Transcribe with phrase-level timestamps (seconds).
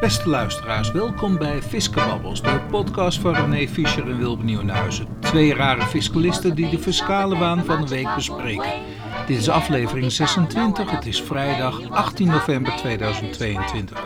[0.00, 5.06] Beste luisteraars, welkom bij Fiskebabbels, de podcast van René Fischer en Wilbert Nieuwenhuizen.
[5.20, 8.72] Twee rare fiscalisten die de fiscale waan van de week bespreken.
[9.26, 14.02] Dit is aflevering 26, het is vrijdag 18 november 2022.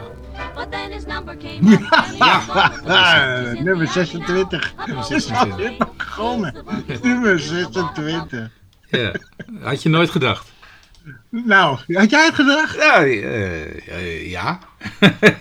[2.19, 4.75] Ja, nummer 26.
[4.77, 5.51] Nummer Dat is 26.
[5.53, 6.55] alweer begonnen.
[7.03, 8.51] Nummer 26.
[8.91, 9.13] Ja,
[9.63, 10.53] had je nooit gedacht?
[11.31, 12.75] Nou, had jij het gedacht?
[12.75, 14.59] Ja, eh, eh, ja.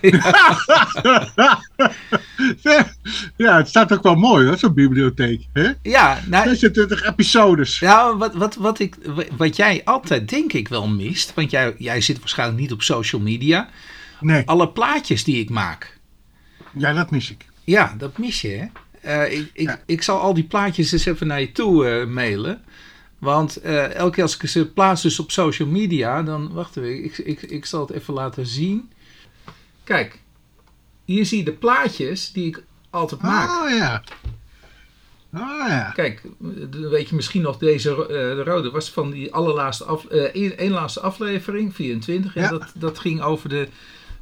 [3.38, 5.46] ja, het staat ook wel mooi hoor, zo'n bibliotheek.
[5.54, 5.72] Hè?
[5.82, 7.80] Ja, nou, 26 episodes.
[7.80, 8.96] Nou, wat, wat, wat, ik,
[9.38, 13.22] wat jij altijd denk ik wel mist, want jij, jij zit waarschijnlijk niet op social
[13.22, 13.70] media,
[14.20, 15.98] Nee, alle plaatjes die ik maak.
[16.78, 17.46] ja, dat mis ik.
[17.64, 18.66] Ja, dat mis je hè.
[19.02, 19.80] Eh, ik, ik, Ja.
[19.86, 22.62] ik zal al die plaatjes eens even naar je toe mailen.
[23.24, 27.04] Want eh, elke keer als ik ze plaats dus op social media, dan, wacht even,
[27.04, 28.92] ik, ik, ik zal het even laten zien.
[29.84, 30.20] Kijk,
[31.06, 33.50] hier zie je de plaatjes die ik altijd maak.
[33.64, 34.04] Oh ja.
[35.34, 35.92] Oh ja.
[35.96, 36.22] Kijk,
[36.72, 40.72] weet je misschien nog, deze eh, de rode was van die allerlaatste af, één, één
[40.72, 42.36] laatste aflevering, 24.
[42.36, 42.50] En Ja.
[42.50, 43.68] dat, dat ging over de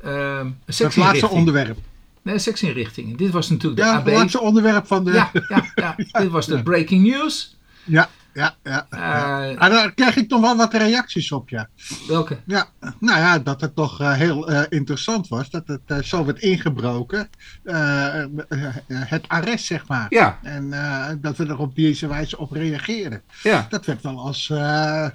[0.02, 1.78] ehm Het laatste onderwerp.
[2.22, 3.18] Nee, seksinrichting.
[3.18, 4.06] Dit was natuurlijk de Ja, AB.
[4.06, 5.12] het laatste onderwerp van de...
[5.12, 5.96] Ja, ja, ja.
[6.22, 7.58] Dit was de breaking news.
[7.84, 8.56] ja, ja.
[8.64, 8.86] ja.
[8.90, 11.68] Eh, Ah, daar krijg ik toch wel wat reacties op, ja.
[12.08, 12.40] welke?
[12.46, 12.66] Ja,
[13.00, 15.50] nou ja, dat het toch eh, heel eh, interessant was.
[15.50, 17.30] Dat het zo werd ingebroken.
[18.88, 20.06] het arrest, zeg maar.
[20.10, 20.70] Ja, En
[21.22, 23.22] dat we er op deze wijze op reageren.
[23.44, 24.48] ja, Dat werd wel als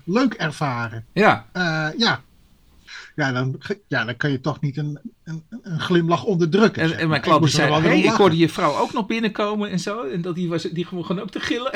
[0.05, 1.05] leuk ervaren.
[1.13, 1.45] ja.
[1.97, 2.21] Ja.
[3.17, 6.83] Ja dan, ja, dan kan je toch niet een, een, een glimlach onderdrukken.
[6.83, 7.11] En, zeg en maar.
[7.11, 10.03] mijn klant zei, hey, ik hoorde je vrouw ook nog binnenkomen en zo.
[10.03, 11.73] En dat die, was, die gewoon ook te gillen.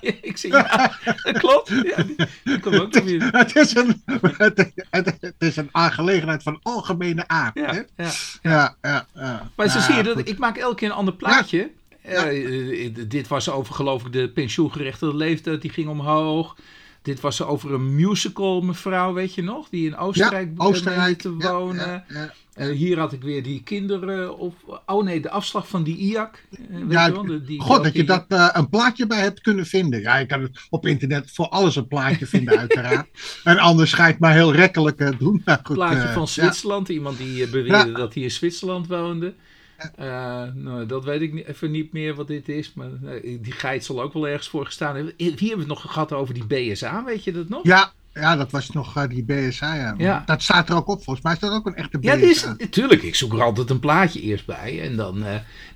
[0.30, 1.68] ik zei, ja, dat klopt.
[1.68, 3.36] Ja, die, die kwam ook nog binnen.
[3.36, 4.02] Het is, een,
[4.36, 7.54] het, het- het is een aangelegenheid van algemene aard.
[7.58, 7.80] Ja, hè?
[8.04, 8.10] ja.
[8.42, 9.50] Ja, ja, ja.
[9.56, 11.70] Maar zo zie je dat ik maak elke keer een ander plaatje.
[12.02, 16.56] Eh, eh, dit was over geloof ik de pensioengerechtigde leeftijd, die ging omhoog.
[17.04, 19.68] Dit was over een musical mevrouw, weet je nog?
[19.68, 22.04] Die in Oostenrijk, ja, Oostenrijk te wonen.
[22.08, 22.70] ja, ja.
[22.70, 24.82] Hier had ik weer die kinderen op...
[24.86, 26.44] Oh nee, de afslag van die IAC.
[26.50, 29.40] eh, Ja, je wel, de- die, God, dat je dat eh, een plaatje bij hebt
[29.40, 30.00] kunnen vinden.
[30.00, 33.06] Ja, je kan het op internet voor alles een plaatje vinden, uiteraard.
[33.44, 35.42] En anders ga je het maar heel rekkelijk eh, doen.
[35.44, 36.28] Maar goed, plaatje van.
[36.28, 36.88] Zwitserland.
[36.88, 39.34] Iemand die beweerde dat hij in Zwitserland woonde.
[39.96, 42.72] Eh, nou, dat weet ik niet, even niet meer wat dit is.
[42.74, 45.14] Maar eh, die geit zal ook wel ergens voor gestaan hebben.
[45.16, 47.60] Hier hebben we het nog gehad over die BSA, weet je dat nog?
[47.62, 49.74] Ja, ja, dat was nog eh, die BSA.
[49.74, 49.94] Ja.
[49.98, 50.22] Ja.
[50.26, 51.02] Dat staat er ook op.
[51.02, 52.14] Volgens mij is dat ook een echte BSA.
[52.14, 53.02] Ja, is, natuurlijk.
[53.02, 54.82] Ik zoek er altijd een plaatje eerst bij.
[54.82, 55.24] En dan,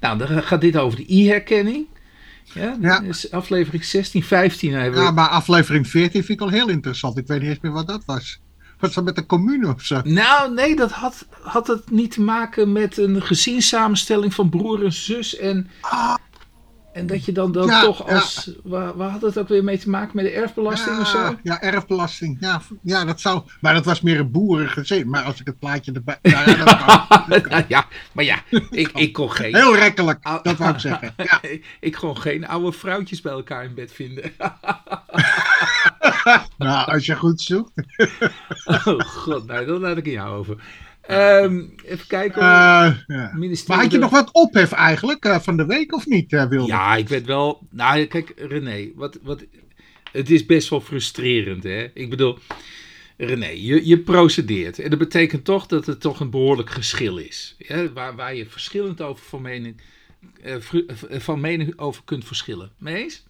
[0.01, 1.87] nou, dan gaat dit over de e-herkenning.
[2.55, 5.07] Ja, is aflevering 16, 15 hebben we.
[5.07, 7.19] Ja, maar aflevering 14 vind ik al heel interessant.
[7.19, 8.41] Ik weet niet eens meer wat dat was.
[8.79, 10.01] Was dat met de commune of zo?
[10.05, 14.93] Nou, nee, dat had, had het niet te maken met een gezinssamenstelling van broer en
[14.93, 15.37] zus.
[15.37, 15.71] En,
[16.93, 18.15] en dat je dan, dan Ja, toch ja.
[18.15, 18.51] als.
[18.63, 21.37] Waar, waar had het ook weer mee te maken met de erfbelasting of zo?
[21.43, 22.37] Ja, erfbelasting.
[22.41, 23.43] Ja, ja, dat zou.
[23.61, 25.09] Maar dat was meer een boerengezin.
[25.09, 26.19] Maar als ik het plaatje erbij.
[26.29, 27.23] Nou, ja, dat kan.
[27.51, 28.39] Nou ja, maar ja,
[28.71, 29.55] ik, ik kon geen.
[29.55, 31.15] Heel rekkelijk, dat wou ik zeggen.
[31.31, 31.41] Ja.
[31.81, 34.33] ik kon geen oude vrouwtjes bij elkaar in bed vinden.
[36.59, 37.73] Nou, als je goed zoekt.
[38.65, 40.57] Oh god, nou, dat laat ik in jou over.
[41.09, 42.43] Ehm, even kijken.
[42.43, 43.33] Eh, ja.
[43.67, 46.73] Maar had je nog wat ophef eigenlijk eh, van de week of niet, eh Wilde?
[46.73, 47.67] Ja, ik weet wel.
[47.71, 49.45] Nou, kijk, René, wat, wat,
[50.13, 51.91] het is best wel frustrerend, hè?
[51.95, 52.39] Ik bedoel,
[53.17, 54.79] René, je, je procedeert.
[54.79, 57.55] En dat betekent toch dat het toch een behoorlijk geschil is.
[57.59, 57.93] Ja?
[57.93, 59.81] Waar, waar je verschillend over van mening,
[61.09, 62.71] van mening over kunt verschillen.
[62.79, 63.27] Mee eens?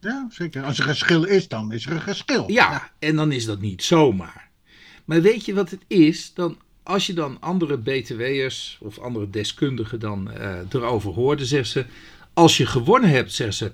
[0.00, 0.64] Ja, zeker.
[0.64, 2.50] Als er geschil is, dan is er een geschil.
[2.50, 4.48] Ja, en dan is dat niet zomaar.
[5.04, 6.34] Maar weet je wat het is?
[6.34, 11.68] Dan, als je dan andere BTW'ers of andere deskundigen dan eh, erover hoort, dan zeggen
[11.68, 11.84] ze...
[12.32, 13.72] Als je gewonnen hebt, zeggen ze...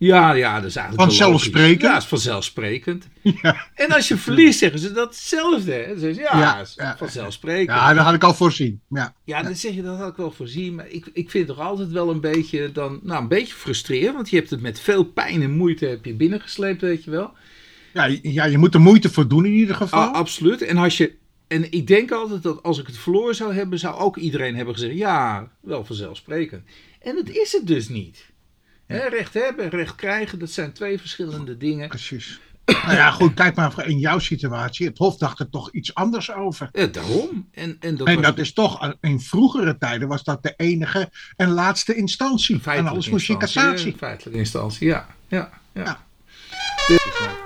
[0.00, 1.08] Ja, ja, dat is eigenlijk.
[1.08, 1.82] Vanzelfsprekend.
[1.82, 3.08] Ja, dat is vanzelfsprekend.
[3.42, 3.66] Ja.
[3.74, 5.72] En als je verliest, zeggen ze datzelfde.
[5.72, 5.98] Hè?
[5.98, 6.96] Ze, ja, ja.
[6.96, 7.78] vanzelfsprekend.
[7.78, 8.80] Ja, dat had ik al voorzien.
[8.88, 9.14] Ja.
[9.24, 10.74] Ja, dan zeg je dat had ik wel voorzien.
[10.74, 14.14] Maar ik, ik vind het toch altijd wel een beetje, dan, nou, een beetje frustrerend.
[14.14, 17.32] Want je hebt het met veel pijn en moeite heb je binnengesleept, weet je wel.
[17.92, 20.00] Ja, ja, je moet er moeite voor doen in ieder geval.
[20.00, 20.62] Ah, absoluut.
[20.62, 21.18] En als je.
[21.48, 24.74] En ik denk altijd dat als ik het verloren zou hebben, zou ook iedereen hebben
[24.74, 26.62] gezegd: ja, wel vanzelfsprekend.
[27.00, 28.29] En dat is het dus niet.
[28.98, 31.88] Hè, recht hebben en recht krijgen, dat zijn twee verschillende dingen.
[31.88, 32.40] Precies.
[32.64, 34.86] nou ja, goed, kijk maar in jouw situatie.
[34.86, 36.68] Het Hof dacht er toch iets anders over.
[36.72, 37.48] Eh, daarom.
[37.52, 41.10] En, en dat en was dat is toch, in vroegere tijden was dat de enige
[41.36, 42.60] en laatste instantie.
[42.64, 43.92] En alles moest je cassatie.
[43.92, 45.06] eh, Feitelijke instantie, ja.
[45.28, 45.82] ja, ja.
[45.84, 45.98] Ja.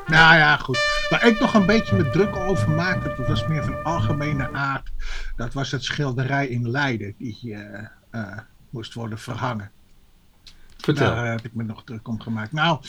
[0.07, 0.79] Nou ja, goed.
[1.11, 4.91] Waar ik nog een beetje me druk over maakte, dat was meer van algemene aard.
[5.37, 7.55] Dat was het schilderij in Leiden, die
[8.11, 8.39] eh,
[8.71, 9.71] moest worden verhangen.
[10.85, 11.15] Vertel.
[11.15, 12.53] Daar heb ik me nog druk om gemaakt.
[12.53, 12.81] Nou,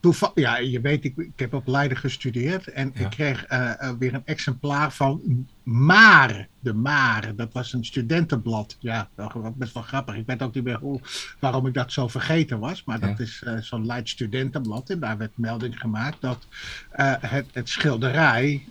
[0.00, 3.00] toeval, ja, je weet, ik, ik heb op Leiden gestudeerd en Ja.
[3.00, 7.34] ik kreeg eh, eh, weer een exemplaar van Maar, de Maar.
[7.36, 8.76] Dat was een studentenblad.
[8.80, 10.14] Ja, dat was best wel grappig.
[10.14, 11.00] Ik weet ook niet meer hoe,
[11.38, 15.18] waarom ik dat zo vergeten was, maar dat is eh, zo'n Leids studentenblad en daar
[15.18, 16.46] werd melding gemaakt dat
[17.20, 18.64] het, het schilderij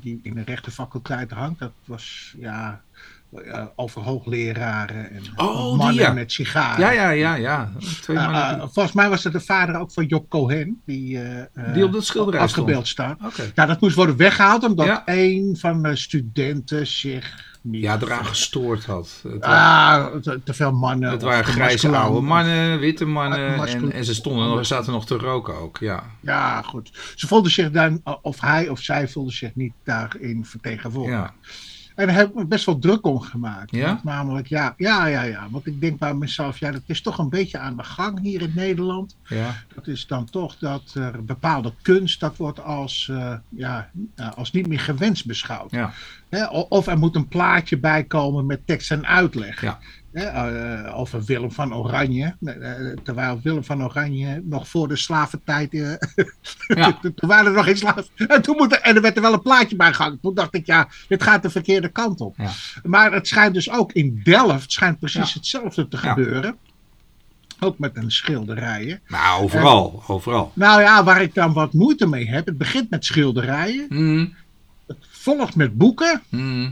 [0.00, 2.82] die in de rechtenfaculteit hangt, dat was ja.
[3.44, 6.12] Eh, over hoogleraren en Oh, die, mannen ja.
[6.12, 6.80] met sigaren.
[6.80, 7.72] Ja, ja, ja, ja.
[8.00, 10.80] Twee mannen uh, die- volgens mij was het de vader ook van Job Cohen.
[10.86, 11.18] Die,
[11.74, 13.18] Die op dat schilderij afgebeeld staat.
[13.24, 13.50] Oké.
[13.54, 15.02] Ja, dat moest worden weggehaald omdat Ja.
[15.04, 17.82] een van de studenten zich niet...
[17.82, 19.20] Ja, eraan gestoord had.
[19.32, 21.10] Het, Ah, te, te veel mannen.
[21.10, 23.66] het waren grijze oude mannen, witte mannen.
[23.68, 25.78] En, en ze stonden nog, zaten nog te roken ook.
[25.78, 26.02] Ja.
[26.20, 26.90] Ja, goed.
[27.14, 31.18] Ze voelden zich dan, of hij of zij voelde zich niet daarin vertegenwoordigd.
[31.18, 31.32] ja.
[32.00, 33.70] En daar heb ik me best wel druk om gemaakt.
[33.70, 34.00] Ja?
[34.02, 35.46] Namelijk, ja, ja, ja, ja.
[35.50, 38.42] Want ik denk bij mezelf, ja, dat is toch een beetje aan de gang hier
[38.42, 39.16] in Nederland.
[39.28, 39.54] ja.
[39.74, 44.52] Dat is dan toch dat er bepaalde kunst, dat wordt als, eh, ja, eh, als
[44.52, 45.70] niet meer gewenst beschouwd.
[45.70, 45.92] Ja.
[46.68, 49.60] Of er moet een plaatje bij komen met tekst en uitleg.
[49.60, 49.78] Ja.
[50.12, 52.36] Eh, over Willem van Oranje.
[52.44, 52.72] Eh,
[53.02, 55.74] terwijl Willem van Oranje nog voor de slaventijd.
[55.74, 55.92] eh,
[56.68, 56.98] Ja.
[57.02, 58.04] toen waren er nog geen slaven.
[58.16, 60.18] En, toen moet er, en er werd er wel een plaatje bij gehangen.
[60.20, 62.34] Toen dacht ik, ja, dit gaat de verkeerde kant op.
[62.36, 62.50] Ja.
[62.82, 65.34] Maar het schijnt dus ook in Delft schijnt precies Ja.
[65.38, 66.56] hetzelfde te gebeuren.
[67.60, 69.00] Ook met een schilderijen.
[69.08, 70.02] Nou, overal.
[70.06, 70.52] Overal.
[70.54, 72.46] Nou ja, waar ik dan wat moeite mee heb.
[72.46, 73.86] Het begint met schilderijen.
[73.88, 74.34] Mm,
[74.86, 76.22] Het volgt met boeken.
[76.28, 76.62] mm.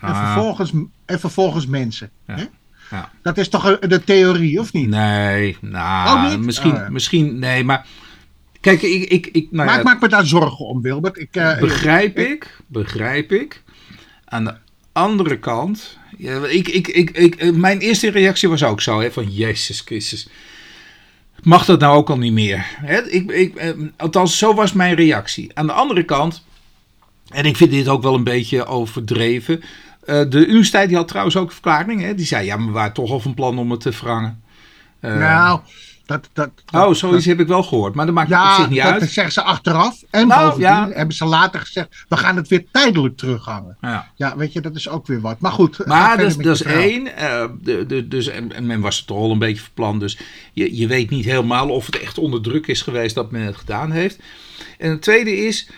[0.00, 0.72] En, Ah, vervolgens,
[1.04, 2.10] en vervolgens mensen.
[2.26, 2.34] Ja.
[2.36, 2.44] Hè?
[2.90, 3.10] Ja.
[3.22, 4.88] Dat is toch de theorie, of niet?
[4.88, 6.40] Nee, nou, niet?
[6.40, 6.88] misschien, ja.
[6.90, 7.86] misschien, nee, maar
[8.60, 11.18] kijk, ik, ik, ik nou maar ja, ik maak me daar zorgen om, Wilbert.
[11.18, 13.62] Ik, eh, begrijp ik, begrijp ik.
[14.24, 14.54] Aan de
[14.92, 19.12] andere kant, ja, ik, ik, ik, ik, eh, mijn eerste reactie was ook zo, hè,
[19.12, 20.28] van Jezus Christus.
[21.42, 22.66] Mag dat nou ook al niet meer?
[22.68, 23.08] Hè?
[23.08, 25.50] Ik, ik, eh, althans, zo was mijn reactie.
[25.54, 26.44] Aan de andere kant,
[27.28, 29.62] en ik vind dit ook wel een beetje overdreven.
[30.08, 32.00] Eh, de universiteit die had trouwens ook een verklaring.
[32.00, 32.14] Hè?
[32.14, 34.42] Die zei, ja, maar we waren toch al van plan om het te verhangen.
[35.00, 35.60] Eh, nou,
[36.06, 37.94] dat, dat, oh, zoiets heb ik wel gehoord.
[37.94, 39.10] Maar dat maakt op Ja, zich niet dat uit.
[39.10, 40.02] zeggen ze achteraf.
[40.10, 40.88] En Nou, bovendien ja.
[40.92, 43.76] hebben ze later gezegd, we gaan het weer tijdelijk terughangen.
[43.80, 44.10] Ja.
[44.14, 45.40] Ja, weet je, dat is ook weer wat.
[45.40, 45.86] Maar goed.
[45.86, 47.16] Maar dat, is- dat één.
[47.16, 50.00] eh, de, de, dus, en, en men was het toch al een beetje verpland.
[50.00, 50.18] Dus
[50.52, 53.56] je, je weet niet helemaal of het echt onder druk is geweest dat men het
[53.56, 54.18] gedaan heeft.
[54.78, 55.68] En het tweede is.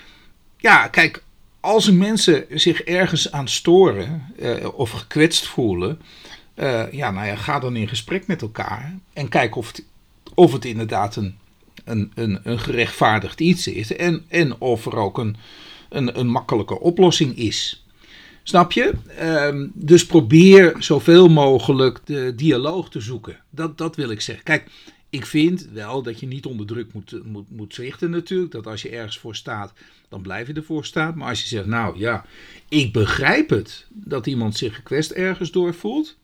[0.56, 1.23] Ja, kijk.
[1.60, 4.26] Als mensen zich ergens aan storen.
[4.38, 6.00] eh, of gekwetst voelen.
[6.54, 8.98] eh, ja, nou ja, ga dan in gesprek met elkaar.
[9.12, 9.84] En kijk of het,
[10.34, 11.34] of het inderdaad een,
[11.84, 13.96] een, een, een gerechtvaardigd iets is.
[13.96, 15.36] En, en of er ook een,
[15.88, 17.84] een, een makkelijke oplossing is.
[18.42, 18.92] Snap je?
[19.18, 23.36] Ehm, dus probeer zoveel mogelijk de dialoog te zoeken.
[23.50, 24.44] Dat, dat wil ik zeggen.
[24.44, 24.70] Kijk,
[25.10, 28.52] ik vind wel dat je niet onder druk moet, moet, moet zichten natuurlijk.
[28.52, 29.72] Dat als je ergens voor staat,
[30.08, 31.16] dan blijf je ervoor staan.
[31.16, 32.24] Maar als je zegt, nou ja,
[32.68, 36.18] ik begrijp het dat iemand zich gekwetst ergens door voelt.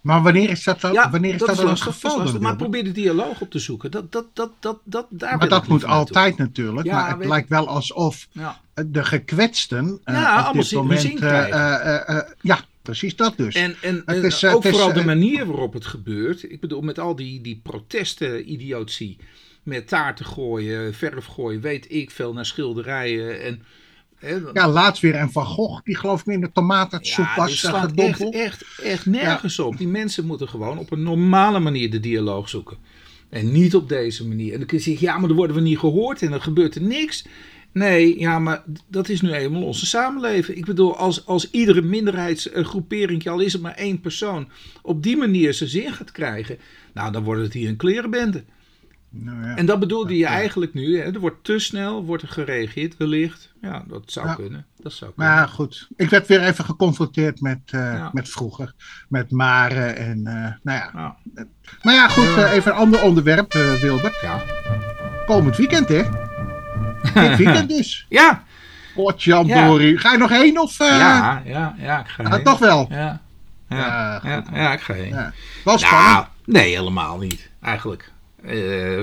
[0.00, 2.10] Maar wanneer is dat, dan, Ja, wanneer is dat, lastig, geval?
[2.10, 2.32] dat is lastig.
[2.32, 3.90] dan, Maar probeer de dialoog op te zoeken.
[3.90, 6.86] Dat, dat, dat, dat, dat, daar Maar dat moet altijd natuurlijk.
[6.86, 8.60] Ja, maar het lijkt wel alsof Ja.
[8.86, 11.20] de gekwetsten eh, Ja, op allemaal dit moment...
[11.20, 11.74] eh, eh,
[12.08, 13.54] eh, eh, ja, precies dat dus.
[13.54, 15.86] En, en, Het en is, eh, ook het is, vooral de eh, manier waarop het
[15.86, 16.50] gebeurt.
[16.50, 19.16] Ik bedoel, met al die, die protesten, idiotie.
[19.62, 23.42] Met taarten gooien, verf gooien, weet ik veel, naar schilderijen.
[23.42, 23.62] En,
[24.18, 27.64] hè, Ja, laatst weer een Van Gogh, die geloof ik in de tomatensoep ja, was
[28.30, 29.76] echt, echt nergens op.
[29.78, 32.76] Die mensen moeten gewoon op een normale manier de dialoog zoeken.
[33.28, 34.52] En niet op deze manier.
[34.52, 36.74] En dan kun je zeggen, ja, maar dan worden we niet gehoord en dan gebeurt
[36.74, 37.24] er niks.
[37.76, 40.58] Nee, ja, maar dat is nu eenmaal onze samenleving.
[40.58, 44.48] Ik bedoel, als, als iedere minderheidsgroepering, al is het maar één persoon,
[44.82, 46.58] op die manier zijn zin gaat krijgen,
[46.94, 48.44] nou, dan wordt het hier een klerenbende.
[49.10, 49.56] Nou, ja.
[49.56, 50.28] En dat bedoelde je Ja.
[50.28, 50.98] eigenlijk nu.
[50.98, 51.02] Hè?
[51.12, 53.52] Er wordt te snel wordt er gereageerd, wellicht.
[53.60, 54.34] Ja, dat zou Ja.
[54.34, 54.66] kunnen.
[54.76, 55.32] Dat zou kunnen.
[55.34, 58.74] Maar goed, ik werd weer even geconfronteerd met, eh, met vroeger.
[59.08, 60.90] Met Maren en, eh, nou ja.
[60.94, 61.12] Nou,
[61.82, 64.20] Maar ja, goed, eh, even een ander onderwerp, Wilbert.
[64.22, 64.42] ja.
[65.26, 66.02] Komend weekend, hè?
[67.14, 68.06] Dit weekend dus.
[68.08, 68.44] Ja,
[68.94, 69.98] Potjandori.
[69.98, 70.80] Ga je nog heen of...
[70.80, 72.42] eh, ja, ja, ja, ik ga ah, heen.
[72.44, 72.86] toch wel?
[72.90, 73.20] Ja,
[73.68, 75.08] ja, Ja, ja, ja, ik ga heen.
[75.08, 75.32] Ja.
[75.64, 76.12] Wel spannend.
[76.12, 77.50] Nou, nee, helemaal niet.
[77.62, 78.12] Eigenlijk.
[78.44, 78.54] Eh,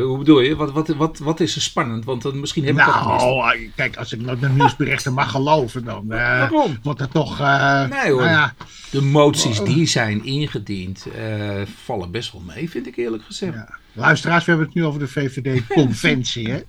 [0.02, 0.56] hoe bedoel je?
[0.56, 2.06] Wat, wat, wat, wat is er spannend?
[2.06, 3.26] Want dan misschien heb ik dat gemist.
[3.26, 6.78] Nou, eh, kijk, als ik nou de nieuwsberichten mag geloven, dan eh, Waarom?
[6.84, 7.40] wordt het toch...
[7.40, 8.22] eh, Nee, hoor.
[8.22, 8.54] Nou ja,
[8.92, 13.54] De moties die zijn ingediend eh, vallen best wel mee, vind ik eerlijk gezegd.
[13.54, 13.82] ja.
[13.96, 16.50] Luisteraars, we hebben het nu over de VVD-conventie.
[16.50, 16.60] hè?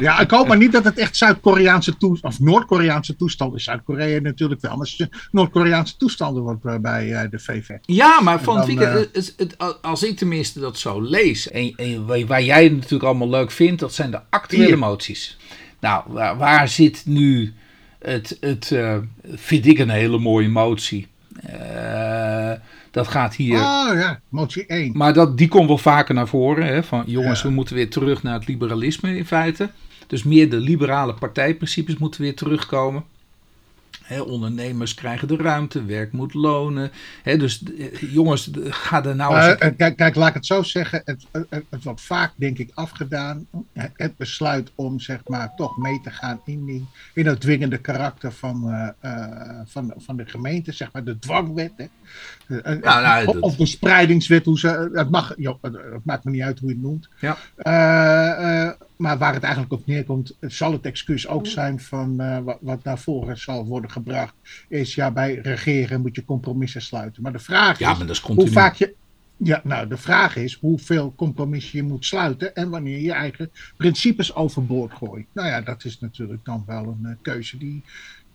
[0.00, 3.64] Ja, ik hoop maar niet dat het echt Zuid-Koreaanse toestanden, of Noord-Koreaanse toestanden is.
[3.64, 7.70] Zuid-Korea natuurlijk wel, maar Noord-Koreaanse toestanden wordt bij uh, de VV.
[7.82, 12.26] Ja, maar van dan, het, het, het, als ik tenminste dat zo lees, en, en,
[12.26, 14.78] waar jij het natuurlijk allemaal leuk vindt, dat zijn de actuele hier.
[14.78, 15.36] moties.
[15.80, 17.52] Nou, waar, waar, zit nu
[17.98, 18.96] het, het uh,
[19.34, 21.06] vind ik een hele mooie motie.
[21.46, 22.52] Uh,
[22.94, 23.58] dat gaat hier.
[23.58, 24.92] Oh ja, motie 1.
[24.96, 26.66] Maar dat, die komt wel vaker naar voren.
[26.66, 27.48] Hè, van jongens, ja.
[27.48, 29.70] we moeten weer terug naar het liberalisme in feite.
[30.06, 33.04] Dus meer de liberale partijprincipes moeten weer terugkomen.
[34.04, 36.90] He, ondernemers krijgen de ruimte, werk moet lonen.
[37.22, 37.62] He, dus
[38.00, 39.62] jongens, ga er nou eens...
[39.62, 41.02] Uh, kijk, kijk, laat ik het zo zeggen.
[41.04, 43.46] Het, het, het, wordt vaak, denk ik, afgedaan.
[43.72, 48.32] Het besluit om, zeg maar, toch mee te gaan in, die, in het dwingende karakter
[48.32, 50.72] van, uh, uh, van, van de gemeente.
[50.72, 51.72] Zeg maar, de dwangwet.
[51.76, 51.86] Hè.
[52.78, 54.44] Nou, of, of de spreidingswet.
[54.44, 57.08] Hoe ze, het, mag, joh, het maakt me niet uit hoe je het noemt.
[57.20, 57.36] Ja.
[58.96, 62.98] Maar waar het eigenlijk op neerkomt, zal het excuus ook zijn van wat, wat naar
[62.98, 64.34] voren zal worden gebracht,
[64.68, 67.22] is ja, bij regeren moet je compromissen sluiten.
[67.22, 68.94] Maar de vraag ja, is, maar dat is hoe vaak je.
[69.36, 74.34] Ja, nou, de vraag is hoeveel compromissen je moet sluiten en wanneer je eigen principes
[74.34, 75.26] overboord gooit.
[75.32, 77.82] Nou ja, dat is natuurlijk dan wel een uh, keuze die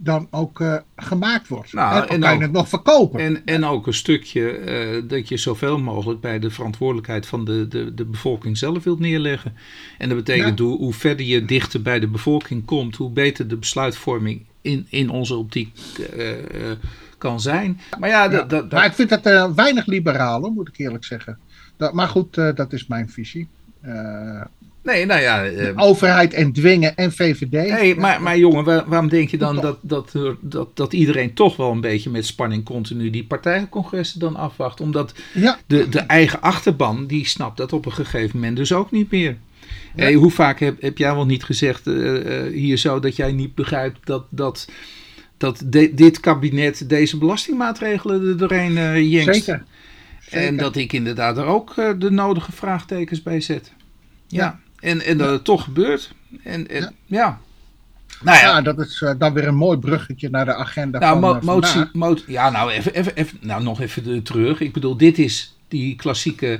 [0.01, 1.73] dan ook uh, gemaakt wordt.
[1.73, 3.19] Nou, en, en kan je het nog verkopen.
[3.19, 7.67] En, en ook een stukje uh, dat je zoveel mogelijk bij de verantwoordelijkheid van de,
[7.67, 9.55] de, de bevolking zelf wilt neerleggen.
[9.97, 10.65] En dat betekent ja.
[10.65, 15.09] hoe, hoe verder je dichter bij de bevolking komt, hoe beter de besluitvorming in, in
[15.09, 15.77] onze optiek
[16.15, 16.37] uh, uh,
[17.17, 17.79] kan zijn.
[17.99, 18.43] Maar ja, ja.
[18.43, 21.39] dat, maar ik vind dat weinig liberaal, moet ik eerlijk zeggen.
[21.77, 23.47] Dat, maar goed, dat is mijn visie.
[24.83, 25.71] Nee, nou ja.
[25.75, 27.51] overheid en dwingen en VVD.
[27.51, 31.55] Nee, maar, maar jongen, waar, waarom denk je dan dat, dat, dat, dat iedereen toch
[31.55, 34.81] wel een beetje met spanning continu die partijcongressen dan afwacht?
[34.81, 35.59] Omdat ja.
[35.67, 39.37] de, de eigen achterban, die snapt dat op een gegeven moment dus ook niet meer.
[39.95, 40.03] Ja.
[40.03, 43.31] Hey, hoe vaak heb, heb jij wel niet gezegd uh, uh, hier zo dat jij
[43.31, 44.67] niet begrijpt dat, dat,
[45.37, 49.35] dat de, dit kabinet deze belastingmaatregelen er doorheen uh, jenkt?
[49.35, 49.63] Zeker.
[50.19, 50.47] Zeker.
[50.47, 53.71] En dat ik inderdaad er ook de nodige vraagtekens bij zet.
[54.27, 54.43] Ja.
[54.43, 54.59] ja.
[54.81, 56.13] En, en dat het toch gebeurt.
[56.43, 57.39] En, en ja.
[58.21, 58.43] Nou ja.
[58.43, 61.35] ja, dat is uh, dan weer een mooi bruggetje naar de agenda nou, van mo
[61.35, 64.59] uh, motie, mo Ja, nou, even, even, even, nou, nog even terug.
[64.59, 66.59] Ik bedoel, dit is die klassieke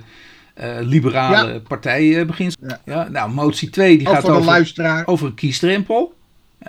[0.61, 1.59] uh, liberale ja.
[1.59, 2.61] partijbeginsel.
[2.67, 2.79] Ja.
[2.85, 3.07] ja.
[3.09, 5.07] nou, motie 2 die gaat over, luisteraar.
[5.07, 6.17] over een kiesdrempel.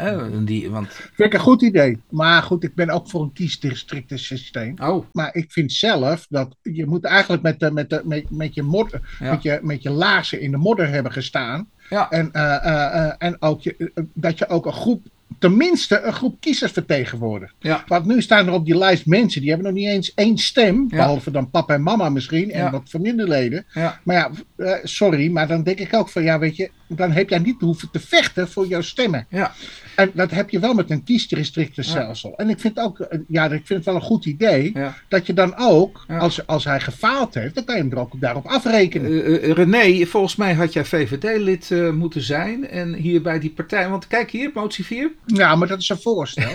[0.00, 0.88] Uh, die, want...
[0.88, 1.99] Vind ik een goed idee.
[2.09, 4.75] Maar goed, ik ben ook voor een kiesdistricten systeem.
[4.83, 5.04] Oh.
[5.12, 8.62] Maar ik vind zelf dat je moet eigenlijk met, de, met, de, met, met, je,
[8.62, 9.30] modder, Ja.
[9.30, 11.69] met, je, met je laarzen in de modder hebben gestaan.
[11.90, 12.11] Ja.
[12.11, 15.07] En, uh, uh, uh, en ook je, dat je ook een groep,
[15.38, 17.54] tenminste een groep kiezers vertegenwoordigt.
[17.59, 17.85] Ja.
[17.87, 20.87] Want nu staan er op die lijst mensen die hebben nog niet eens één stem.
[20.88, 20.97] Ja.
[20.97, 23.64] Behalve dan papa en mama misschien en wat familieleden.
[23.73, 24.00] Ja.
[24.04, 27.28] Maar ja, eh, sorry, maar dan denk ik ook van ja, weet je, dan heb
[27.28, 29.26] jij niet hoeven te vechten voor jouw stemmen.
[29.28, 29.52] Ja.
[30.00, 32.35] En dat heb je wel met een kiesdistrictenstelsel.
[32.37, 34.97] En ik vind ook, eh, ja, ik vind het wel een goed idee Ja.
[35.09, 36.19] dat je dan ook, Ja.
[36.19, 39.11] als, als hij gefaald heeft, dan kan je hem er ook daarop afrekenen.
[39.12, 42.69] Uh, uh, René, volgens mij had jij VVD-lid uh, moeten zijn.
[42.69, 43.88] En hier bij die partij.
[43.88, 45.11] Want kijk hier, motie 4.
[45.26, 46.50] Ja, maar dat is een voorstel.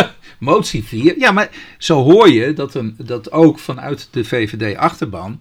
[0.38, 1.18] motie 4.
[1.18, 5.40] Ja, maar zo hoor je dat, een, dat ook vanuit de VVD-achterban.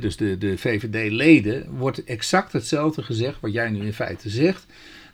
[0.00, 1.66] Dus de, de VVD-leden.
[1.76, 3.40] wordt exact hetzelfde gezegd.
[3.40, 4.66] wat jij nu in feite zegt.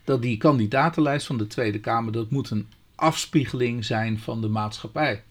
[0.05, 2.13] Dat die kandidatenlijst van de Tweede Kamer.
[2.13, 5.23] dat moet een afspiegeling zijn van de maatschappij.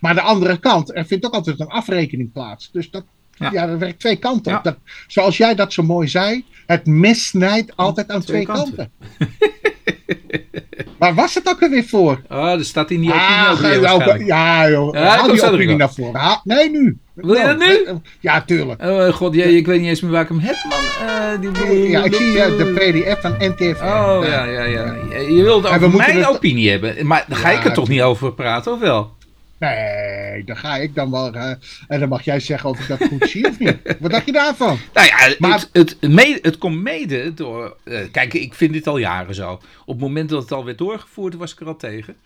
[0.00, 2.70] maar de andere kant, er vindt ook altijd een afrekening plaats.
[2.72, 3.04] Dus dat,
[3.38, 3.50] Ja.
[3.52, 3.66] ja.
[3.66, 4.64] dat werkt twee kanten op.
[4.64, 4.70] Ja.
[4.70, 8.90] Dat, zoals jij dat zo mooi zei, het mes snijdt altijd aan Twee twee, kanten.
[10.98, 12.22] Waar was het ook alweer voor?
[12.28, 14.94] Ah, er staat in die opinie Ah, ook weer ja, joh.
[14.94, 16.40] Ja, Haal die opinie naar voren.
[16.44, 16.98] Nee, nu.
[17.16, 18.00] Wil je dat nu?
[18.20, 18.82] Ja, tuurlijk.
[18.82, 21.08] Oh god, jij, ik weet niet eens meer waar ik hem heb, man.
[21.08, 21.88] Eh, die...
[21.90, 23.80] Ja, ik zie eh, de PDF van NTF.
[23.82, 24.94] Oh, ja, ja, ja.
[25.28, 27.06] Je wilt over moeten mijn het- opinie hebben.
[27.06, 29.14] Maar daar ga Ja, ik er toch niet over praten, of wel?
[29.58, 31.32] Nee, daar ga ik dan wel.
[31.32, 31.50] eh,
[31.88, 33.76] en dan mag jij zeggen of ik dat goed zie of niet.
[34.00, 34.78] Wat dacht je daarvan?
[34.92, 37.76] Nou ja, Maar- het, het, mede, het komt mede door...
[38.12, 39.52] kijk, ik vind dit al jaren zo.
[39.84, 42.16] Op het moment dat het al werd doorgevoerd, was ik er al tegen.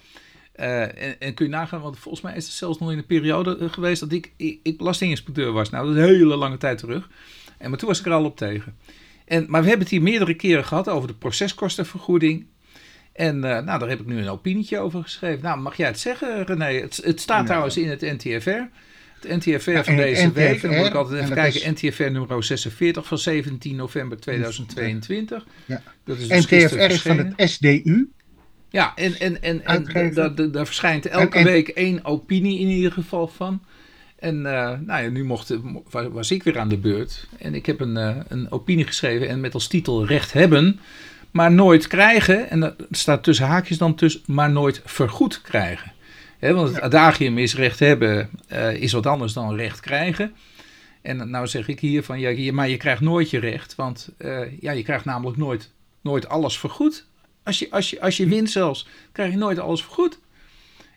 [0.60, 3.06] Eh, en, en kun je nagaan, want volgens mij is het zelfs nog in een
[3.06, 5.70] periode eh, geweest dat ik, ik, ik belastinginspecteur was.
[5.70, 7.08] Nou, dat is een hele lange tijd terug.
[7.58, 8.76] En, maar toen was ik er al op tegen.
[9.24, 12.46] En, maar we hebben het hier meerdere keren gehad over de proceskostenvergoeding.
[13.12, 15.42] En eh, nou, daar heb ik nu een opinietje over geschreven.
[15.42, 16.80] Nou, mag jij het zeggen, René?
[16.80, 18.60] Het, het staat trouwens in het NTFR.
[19.20, 20.62] Het NTFR van deze NTFR, week.
[20.62, 21.62] Dan moet ik altijd en even kijken.
[21.62, 25.46] is- NTFR nummer 46 van 17 november 2022.
[25.66, 25.82] Ja.
[26.04, 28.08] Dat is dus NTFR is van het SDU.
[28.70, 30.14] Ja, en, en, en, en
[30.52, 33.62] daar- verschijnt elke En- week één opinie in ieder geval van.
[34.18, 34.42] En uh,
[34.86, 35.56] nou ja, nu mocht,
[35.90, 37.28] was ik weer aan de beurt.
[37.38, 40.80] En ik heb een, uh, een opinie geschreven en met als titel recht hebben,
[41.30, 42.50] maar nooit krijgen.
[42.50, 45.92] En dat staat tussen haakjes dan tussen, maar nooit vergoed krijgen.
[46.38, 50.32] He, want het adagium is recht hebben uh, is wat anders dan recht krijgen.
[51.02, 53.74] En nou zeg ik hier van, ja, maar je krijgt nooit je recht.
[53.74, 54.08] Want
[54.60, 57.06] ja, je krijgt namelijk nooit, nooit alles vergoed.
[57.50, 60.18] Als je, als, je, als je wint zelfs, krijg je nooit alles vergoed.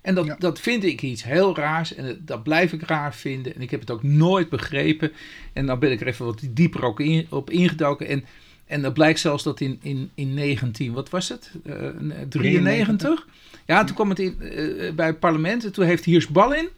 [0.01, 3.55] En dat, dat vind ik iets heel raars en dat blijf ik raar vinden.
[3.55, 5.11] En ik heb het ook nooit begrepen.
[5.53, 8.07] En dan ben ik er even wat dieper ook in, op ingedoken.
[8.07, 8.25] En,
[8.65, 11.51] en dat blijkt zelfs dat in, in, in 19, wat was het?
[11.65, 11.87] Uh,
[12.29, 13.27] 93?
[13.65, 15.65] Ja, toen kwam het in, uh, bij het parlement.
[15.65, 16.69] En toen heeft Hiers Ballin,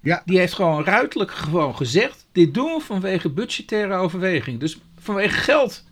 [0.00, 0.22] ja.
[0.24, 2.26] die heeft gewoon ruidelijk gewoon gezegd...
[2.32, 4.60] dit doen we vanwege budgettaire overweging.
[4.60, 5.84] Dus vanwege geld.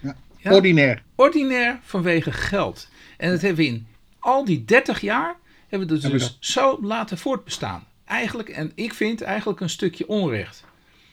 [0.00, 0.16] Ja.
[0.42, 1.02] Ja, ordinair.
[1.22, 2.88] Ordinair vanwege geld.
[3.16, 3.86] En dat hebben we in
[4.18, 5.36] al die 30 jaar
[5.68, 7.84] hebben we het dus zo laten voortbestaan.
[8.04, 10.64] Eigenlijk, en ik vind eigenlijk een stukje onrecht.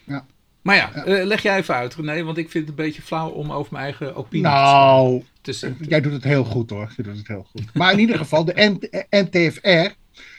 [0.04, 0.24] Ja.
[0.62, 1.06] Maar ja, ja.
[1.06, 3.72] Uh, leg jij even uit, René, want ik vind het een beetje flauw om over
[3.72, 5.78] mijn eigen opinie nou, te zeggen.
[5.78, 6.92] Nou, jij doet het heel goed hoor.
[6.96, 7.74] Je doet het heel goed.
[7.74, 8.78] Maar in ieder geval, de
[9.10, 9.90] NTFR,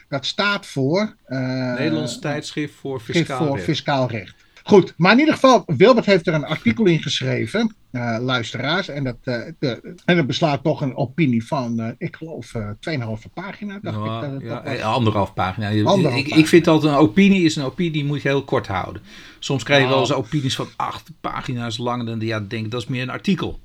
[0.10, 1.16] dat staat voor...
[1.28, 3.64] Uh, Nederlands tijdschrift voor fiscaal voor recht.
[3.64, 4.36] Fiscaal recht.
[4.72, 8.88] Goed, maar in ieder geval, Wilbert heeft er een artikel in geschreven, uh, luisteraars.
[8.88, 13.34] En dat, uh, de, en dat beslaat toch een opinie van, uh, ik geloof, 2,5
[13.34, 13.80] pagina.
[13.82, 15.68] Dacht nou, ik, dat ja, anderhalf pagina.
[15.68, 16.36] Anderhalf ik, pagina.
[16.36, 19.02] ik vind altijd een opinie is een opinie, die moet je heel kort houden.
[19.40, 20.00] Soms krijg je nou.
[20.00, 22.00] wel eens opinies van acht pagina's lang.
[22.00, 23.60] En dan ja, denk dat is meer een artikel.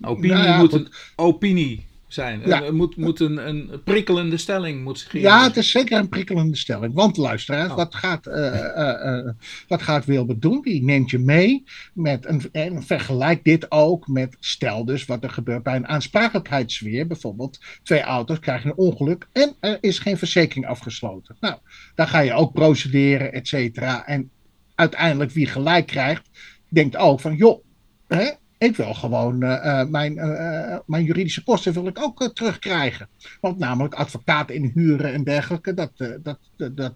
[0.00, 0.80] Een opinie nou ja, moet goed.
[0.80, 2.42] een opinie zijn.
[2.44, 2.62] Ja.
[2.62, 6.56] Het moet, moet een, een prikkelende stelling moet zich Ja, het is zeker een prikkelende
[6.56, 6.94] stelling.
[6.94, 7.76] Want luisteraars, oh.
[7.76, 9.30] wat, gaat, uh, uh, uh,
[9.68, 10.60] wat gaat Wilbert doen?
[10.62, 15.30] Die neemt je mee met een, en vergelijkt dit ook met stel dus wat er
[15.30, 17.06] gebeurt bij een aansprakelijkheidssfeer.
[17.06, 21.36] Bijvoorbeeld twee auto's krijgen een ongeluk en er is geen verzekering afgesloten.
[21.40, 21.54] Nou,
[21.94, 24.06] dan ga je ook procederen, et cetera.
[24.06, 24.30] En
[24.74, 26.28] uiteindelijk wie gelijk krijgt,
[26.68, 27.64] denkt ook van joh,
[28.08, 33.08] hè, ik wil gewoon uh, mijn, uh, mijn juridische kosten wil ik ook uh, terugkrijgen.
[33.40, 36.94] Want namelijk advocaat inhuren en dergelijke, dat, dat, dat,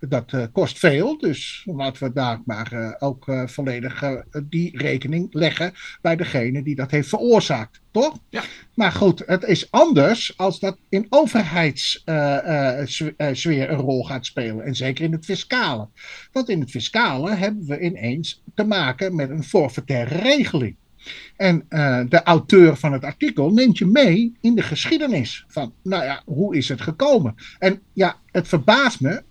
[0.00, 1.18] dat kost veel.
[1.18, 7.08] Dus laten we daar maar ook volledig die rekening leggen bij degene die dat heeft
[7.08, 7.80] veroorzaakt.
[7.90, 8.18] Toch?
[8.28, 8.42] Ja.
[8.74, 14.64] Maar goed, het is anders als dat in overheidssfeer een rol gaat spelen.
[14.64, 15.88] En zeker in het fiscale.
[16.32, 20.76] Want in het fiscale hebben we ineens te maken met een forfaitaire regeling.
[21.36, 26.04] En uh, de auteur van het artikel neemt je mee in de geschiedenis van, nou
[26.04, 27.34] ja, hoe is het gekomen?
[27.58, 29.22] En ja, het verbaast me.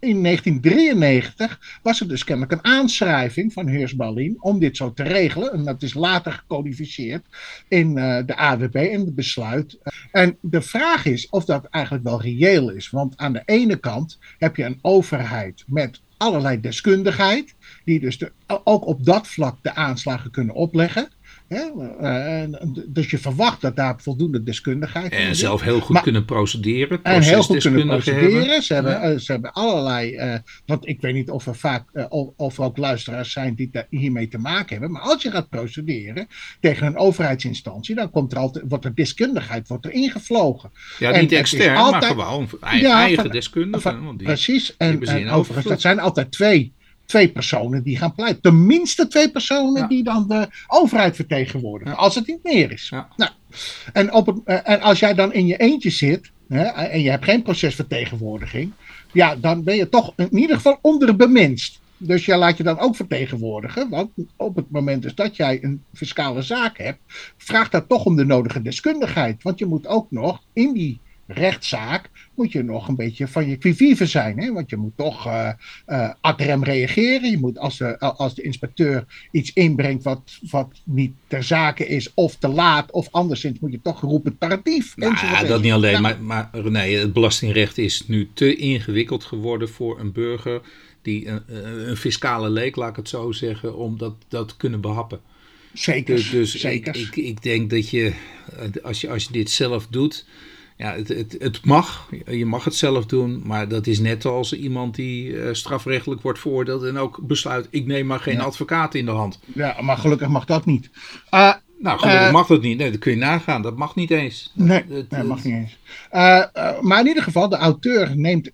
[0.00, 3.94] In 1993 was er dus kennelijk een aanschrijving van Heers
[4.38, 5.52] om dit zo te regelen.
[5.52, 7.24] En dat is later gecodificeerd
[7.68, 9.78] in uh, de AWB en het besluit.
[10.12, 12.90] En de vraag is of dat eigenlijk wel reëel is.
[12.90, 17.54] Want aan de ene kant heb je een overheid met allerlei deskundigheid,
[17.84, 18.32] die dus de,
[18.64, 21.08] ook op dat vlak de aanslagen kunnen opleggen.
[21.48, 22.42] Uh,
[22.86, 27.02] dus je verwacht dat daar voldoende deskundigheid En zelf heel goed kunnen procederen.
[27.02, 28.62] En heel goed kunnen procederen.
[28.62, 30.14] Ze, hebben, uh, ze hebben allerlei.
[30.14, 30.34] Uh,
[30.66, 31.84] want ik weet niet of er vaak.
[32.08, 34.90] Of, of, er ook luisteraars zijn die hiermee te maken hebben.
[34.90, 36.28] Maar als je gaat procederen
[36.60, 37.94] tegen een overheidsinstantie.
[37.94, 40.70] dan komt er altijd, wordt er deskundigheid wordt er ingevlogen.
[40.98, 43.80] Ja, niet extern, altijd, maar gewoon eigen, ja, eigen deskundigen.
[43.80, 44.76] Van, precies.
[44.76, 46.76] En, en overigens, dat zijn altijd twee
[47.08, 48.42] twee personen die gaan pleiten.
[48.42, 51.96] Tenminste twee personen die dan de overheid vertegenwoordigen.
[51.96, 52.92] Als het niet meer is.
[53.16, 53.30] Nou,
[53.92, 56.30] en, op het, eh, en als jij dan in je eentje zit.
[56.48, 58.72] Hè, en je hebt geen procesvertegenwoordiging.
[59.12, 61.80] Ja, dan ben je toch in ieder geval onderbeminst.
[61.96, 63.88] Dus jij laat je dan ook vertegenwoordigen.
[63.88, 66.98] Want op het moment dus dat jij een fiscale zaak hebt,
[67.36, 69.42] vraagt dat toch om de nodige deskundigheid.
[69.42, 73.56] Want je moet ook nog in die rechtszaak moet je nog een beetje van je
[73.56, 74.40] quivive zijn.
[74.40, 74.52] Hè?
[74.52, 75.50] Want je moet toch uh,
[75.86, 77.30] uh, ad rem reageren.
[77.30, 82.14] Je moet als de, als de inspecteur iets inbrengt wat, wat niet ter zake is,
[82.14, 84.96] of te laat, of anderszins moet je toch roepen tardief.
[84.96, 86.02] Nou, ja, dat niet alleen.
[86.02, 90.60] Maar, maar nee, het belastingrecht is nu te ingewikkeld geworden voor een burger
[91.02, 91.42] die een,
[91.88, 95.20] een fiscale leek, laat ik het zo zeggen, om dat, dat te kunnen behappen.
[95.72, 96.14] Zeker.
[96.14, 96.96] Dus, dus zeker.
[96.96, 98.12] Ik, ik, ik denk dat je
[98.82, 100.26] als, je, als je dit zelf doet
[100.78, 104.52] ja, het, het, het, mag, je mag het zelf doen, maar dat is net als
[104.52, 109.04] iemand die uh, strafrechtelijk wordt veroordeeld en ook besluit, ik neem maar geen advocaat in
[109.04, 109.40] de hand.
[109.54, 110.90] Ja, maar gelukkig mag dat niet.
[111.30, 112.78] Uh, nou, gelukkig uh, mag dat niet.
[112.78, 113.62] Nee, dat kun je nagaan.
[113.62, 114.52] Dat mag niet eens.
[114.54, 115.78] Nee, dat mag niet eens.
[116.80, 118.50] maar in ieder geval, de auteur neemt,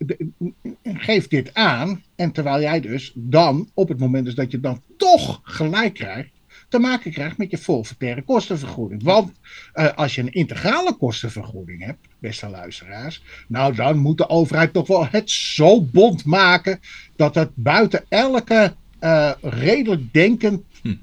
[0.84, 2.02] geeft dit aan.
[2.16, 6.30] En terwijl jij dus dan, op het moment dus dat je dan toch gelijk krijgt,
[6.68, 9.02] te maken krijgt met je forfaitaire kostenvergoeding.
[9.02, 9.32] Want
[9.74, 13.22] uh, als je een integrale kostenvergoeding hebt, beste luisteraars.
[13.48, 16.80] Nou, dan moet de overheid toch wel het zo bond maken
[17.16, 20.88] dat het buiten elke uh, redelijk denkend, hm.
[20.88, 20.96] uh,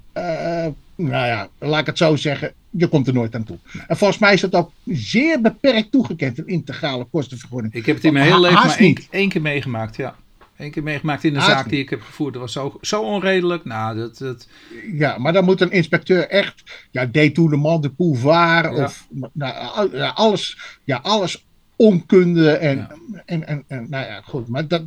[0.96, 3.58] nou ja, laat ik het zo zeggen, je komt er nooit aan toe.
[3.88, 7.74] En volgens mij is dat ook zeer beperkt toegekend, een integrale kostenvergoeding.
[7.74, 10.16] Ik heb het in mijn hele leven maar één, één keer meegemaakt, ja
[10.62, 12.34] één keer meegemaakt in een zaak die ik heb gevoerd.
[12.34, 13.66] Dat was zo, zo onredelijk.
[13.66, 14.48] Nou, dat, dat...
[14.94, 20.58] Ja, maar dan moet een inspecteur echt ja, détournement de pouvoir of nou, ja, alles,
[20.84, 21.46] ja, alles
[21.76, 22.88] onkunde en,
[23.26, 24.48] en, en, en, nou ja, goed.
[24.48, 24.84] Maar, dat,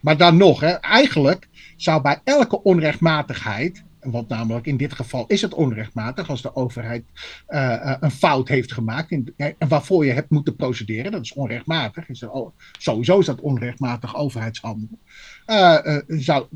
[0.00, 5.42] maar dan nog, hè, eigenlijk zou bij elke onrechtmatigheid want namelijk in dit geval is
[5.42, 7.04] het onrechtmatig als de overheid
[7.48, 9.10] uh, een fout heeft gemaakt.
[9.10, 11.12] In, en waarvoor je hebt moeten procederen.
[11.12, 12.08] Dat is onrechtmatig.
[12.08, 12.30] Is er,
[12.78, 14.98] sowieso is dat onrechtmatig overheidshandel.
[15.46, 16.46] Uh, zou,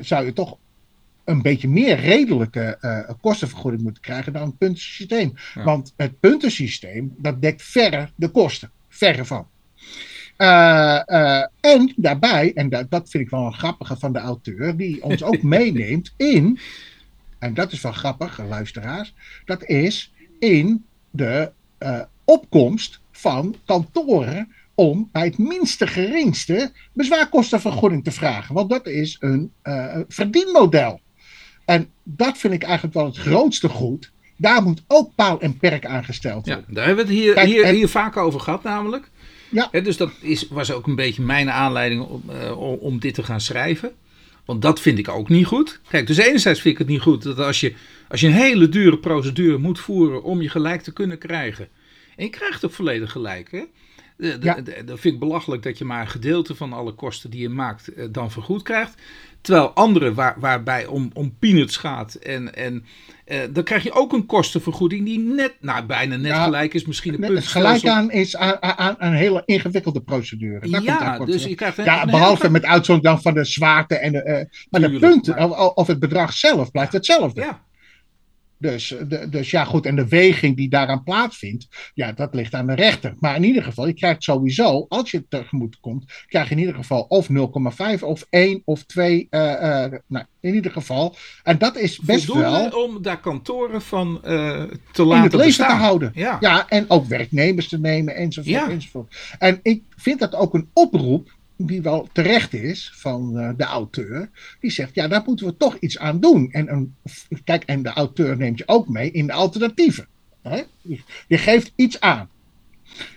[0.00, 0.56] zou je toch
[1.24, 5.32] een beetje meer redelijke uh, kostenvergoeding moeten krijgen dan het puntensysteem.
[5.54, 8.70] Want het puntensysteem, dat dekt verre de kosten.
[8.88, 9.46] Verre van.
[10.38, 14.76] Uh, uh, en daarbij, en dat, dat vind ik wel een grappige van de auteur,
[14.76, 16.58] die ons ook meeneemt in,
[17.38, 25.08] en dat is wel grappig, luisteraars, dat is in de uh, opkomst van kantoren om
[25.12, 28.54] bij het minste geringste bezwaarkostenvergoeding te vragen.
[28.54, 29.52] Want dat is een
[30.08, 31.00] verdienmodel.
[31.64, 34.12] En dat vind ik eigenlijk wel het grootste goed.
[34.36, 36.64] Daar moet ook paal en perk aan gesteld worden.
[36.68, 39.10] Ja, daar hebben we het hier, hier, hier vaak over gehad namelijk.
[39.50, 39.68] Ja.
[39.80, 43.40] dus dat is, was ook een beetje mijn aanleiding om, uh, om dit te gaan
[43.40, 43.92] schrijven.
[44.44, 45.80] Want dat vind ik ook niet goed.
[45.88, 47.74] Kijk, dus enerzijds vind ik het niet goed dat als je,
[48.08, 51.68] als je een hele dure procedure moet voeren om je gelijk te kunnen krijgen.
[52.16, 53.50] En je krijgt ook volledig gelijk.
[53.50, 53.64] Hè?
[54.84, 57.88] Dat vind ik belachelijk dat je maar een gedeelte van alle kosten die je maakt
[57.88, 58.94] eh, dan vergoed krijgt.
[59.40, 62.14] Terwijl andere waar, waarbij om, om peanuts gaat.
[62.14, 62.84] En, en
[63.28, 66.84] uh, dan krijg je ook een kostenvergoeding die net, nou bijna net gelijk is.
[66.84, 67.46] Misschien een punt.
[67.46, 70.70] Gelijk aan is aan, aan, een hele ingewikkelde procedure.
[70.70, 74.24] Daar ja, dus je krijgt ja, behalve met uitzondering dan van de zwaarte en de.
[74.24, 77.40] Uh, maar de punten, of, of, het bedrag zelf blijft hetzelfde.
[77.40, 77.62] Ja,
[78.58, 79.86] dus, de, dus ja, goed.
[79.86, 83.14] En de weging die daaraan plaatsvindt, ja, dat ligt aan de rechter.
[83.18, 86.74] Maar in ieder geval, je krijgt sowieso, als je tegemoet komt, krijg je in ieder
[86.74, 89.26] geval of 0,5 of 1 of 2.
[89.30, 91.16] Uh, uh, nou, in ieder geval.
[91.42, 92.84] En dat is best Voldoende wel.
[92.84, 95.68] om daar kantoren van uh, te laten in het leven bestaan.
[95.68, 96.10] te houden.
[96.14, 96.36] Ja.
[96.40, 98.70] ja, en ook werknemers te nemen enzovoort, ja.
[98.70, 99.14] enzovoort.
[99.38, 104.30] En ik vind dat ook een oproep die wel terecht is van uh, de auteur,
[104.60, 106.50] die zegt, ja, daar moeten we toch iets aan doen.
[106.50, 106.94] En, een,
[107.44, 110.06] kijk, en de auteur neemt je ook mee in de alternatieven.
[110.42, 110.62] Hè?
[111.26, 112.28] Je, geeft iets aan.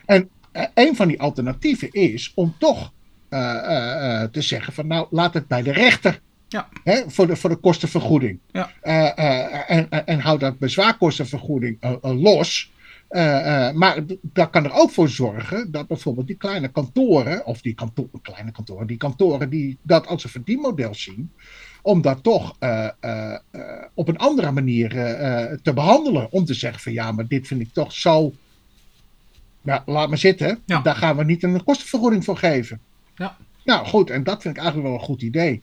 [0.06, 2.92] En uh, een van die alternatieven is om toch
[3.30, 6.20] uh, te zeggen van, nou, laat het bij de rechter.
[6.48, 6.70] Ja.
[6.84, 8.40] Hè, voor, de, voor de kostenvergoeding.
[8.52, 8.72] Ja.
[9.68, 12.72] en, en hou dat bezwaarkostenvergoeding los.
[13.12, 17.62] Uh, uh, maar dat kan er ook voor zorgen dat bijvoorbeeld die kleine kantoren, of
[17.62, 21.32] die kantoor, kleine kantoren, die kantoren die dat als een verdienmodel zien,
[21.82, 22.88] om dat toch uh,
[23.94, 24.90] op een andere manier
[25.62, 26.32] te behandelen.
[26.32, 28.34] Om te zeggen van ja, maar dit vind ik toch zo.
[29.62, 30.60] Nou, laat maar zitten.
[30.66, 30.82] Ja.
[30.82, 32.80] Daar gaan we niet een kostenvergoeding voor geven.
[33.16, 33.38] Ja.
[33.64, 35.62] Nou goed, en dat vind ik eigenlijk wel een goed idee.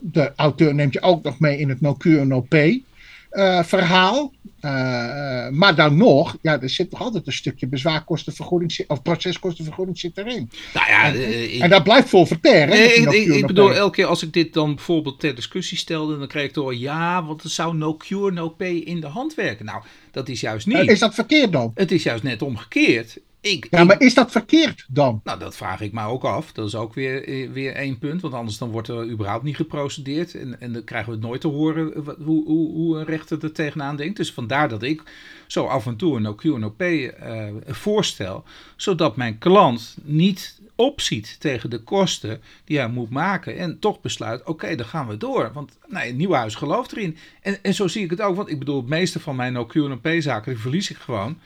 [0.00, 2.84] de auteur neemt je ook nog mee in het no cure no pay.
[3.32, 4.32] Uh, verhaal.
[4.60, 10.18] Uh, maar dan nog, ja, er zit toch altijd een stukje bezwaarkostenvergoeding of proceskostenvergoeding zit
[10.18, 10.50] erin.
[10.74, 12.66] Nou ja, en, uh, en dat blijft vol verter.
[12.66, 16.18] Nee, ik, ik, ik bedoel, elke keer als ik dit dan bijvoorbeeld ter discussie stelde,
[16.18, 19.34] dan kreeg ik door, ja, want het zou no cure, no pay in de hand
[19.34, 19.64] werken.
[19.64, 20.90] Nou, dat is juist niet.
[20.90, 21.70] is dat verkeerd dan?
[21.74, 23.18] Het is juist net omgekeerd.
[23.46, 25.20] Ik, ja, maar is dat verkeerd dan?
[25.24, 26.52] Nou, dat vraag ik me ook af.
[26.52, 28.20] Dat is ook weer, eh, weer één punt.
[28.20, 30.34] Want anders dan wordt er überhaupt niet geprocedeerd.
[30.34, 31.92] En, en dan krijgen we het nooit te horen
[32.24, 34.16] hoe, hoe, hoe een rechter er tegenaan denkt.
[34.16, 35.02] Dus vandaar dat ik
[35.46, 38.44] zo af en toe een no-Q en uh, voorstel.
[38.76, 43.56] Zodat mijn klant niet opziet tegen de kosten die hij moet maken.
[43.56, 45.50] En toch besluit, oké, dan gaan we door.
[45.52, 47.16] Want nee, Nieuwhuis gelooft erin.
[47.42, 48.36] En, en zo zie ik het ook.
[48.36, 51.38] Want ik bedoel, het meeste van mijn no-Q en no-P zaken, die verlies ik gewoon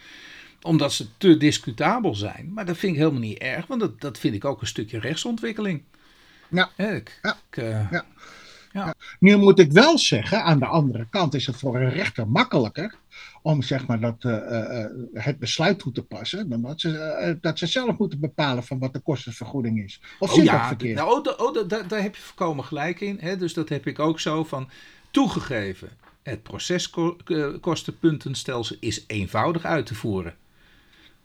[0.63, 2.53] omdat ze te discutabel zijn.
[2.53, 4.99] Maar dat vind ik helemaal niet erg, want dat, dat vind ik ook een stukje
[4.99, 5.83] rechtsontwikkeling.
[6.49, 6.71] Ja.
[6.77, 7.37] Ik, ja.
[7.51, 8.05] Ik, uh, ja.
[8.73, 8.95] ja.
[9.19, 12.95] Nu moet ik wel zeggen, aan de andere kant is het voor een rechter makkelijker
[13.43, 17.59] om zeg maar, dat, uh, uh, het besluit toe te passen, dan dat ze, dat
[17.59, 20.01] ze zelf moeten bepalen van wat de kostenvergoeding is.
[20.19, 20.97] Of oh, ja, dat verkeerd?
[20.97, 23.19] Nou, oh, oh, daar, daar heb je voorkomen gelijk in.
[23.21, 23.37] Hè?
[23.37, 24.71] Dus dat heb ik ook zo van
[25.11, 25.89] toegegeven.
[26.23, 30.35] Het proceskostenpuntenstelsel is eenvoudig uit te voeren.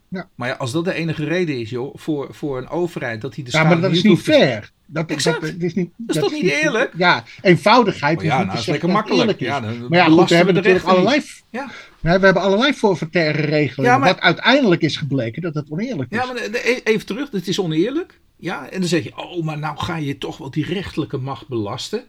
[0.08, 0.28] Ja.
[0.34, 3.44] Maar ja, als dat de enige reden is, joh, voor, voor een overheid dat hij
[3.44, 4.70] de Ja, maar dat is niet fair.
[4.86, 5.40] Dat, Exact.
[5.40, 6.92] Dat, dat is niet, Dat is toch niet eerlijk?
[6.96, 9.40] Ja, eenvoudigheid Oh is niet nou, dat is lekker dat makkelijk.
[9.40, 11.22] Ja, dan maar ja, goed, we hebben natuurlijk allerlei...
[11.50, 11.70] Ja.
[12.00, 13.90] We hebben allerlei forfaitaire regelingen.
[13.90, 16.18] Ja, maar- Wat uiteindelijk is gebleken dat het oneerlijk is.
[16.18, 18.20] Ja, maar e- even terug, het is oneerlijk.
[18.36, 21.48] Ja, en dan zeg je, oh, maar nou ga je toch wel die rechterlijke macht
[21.48, 22.04] belasten.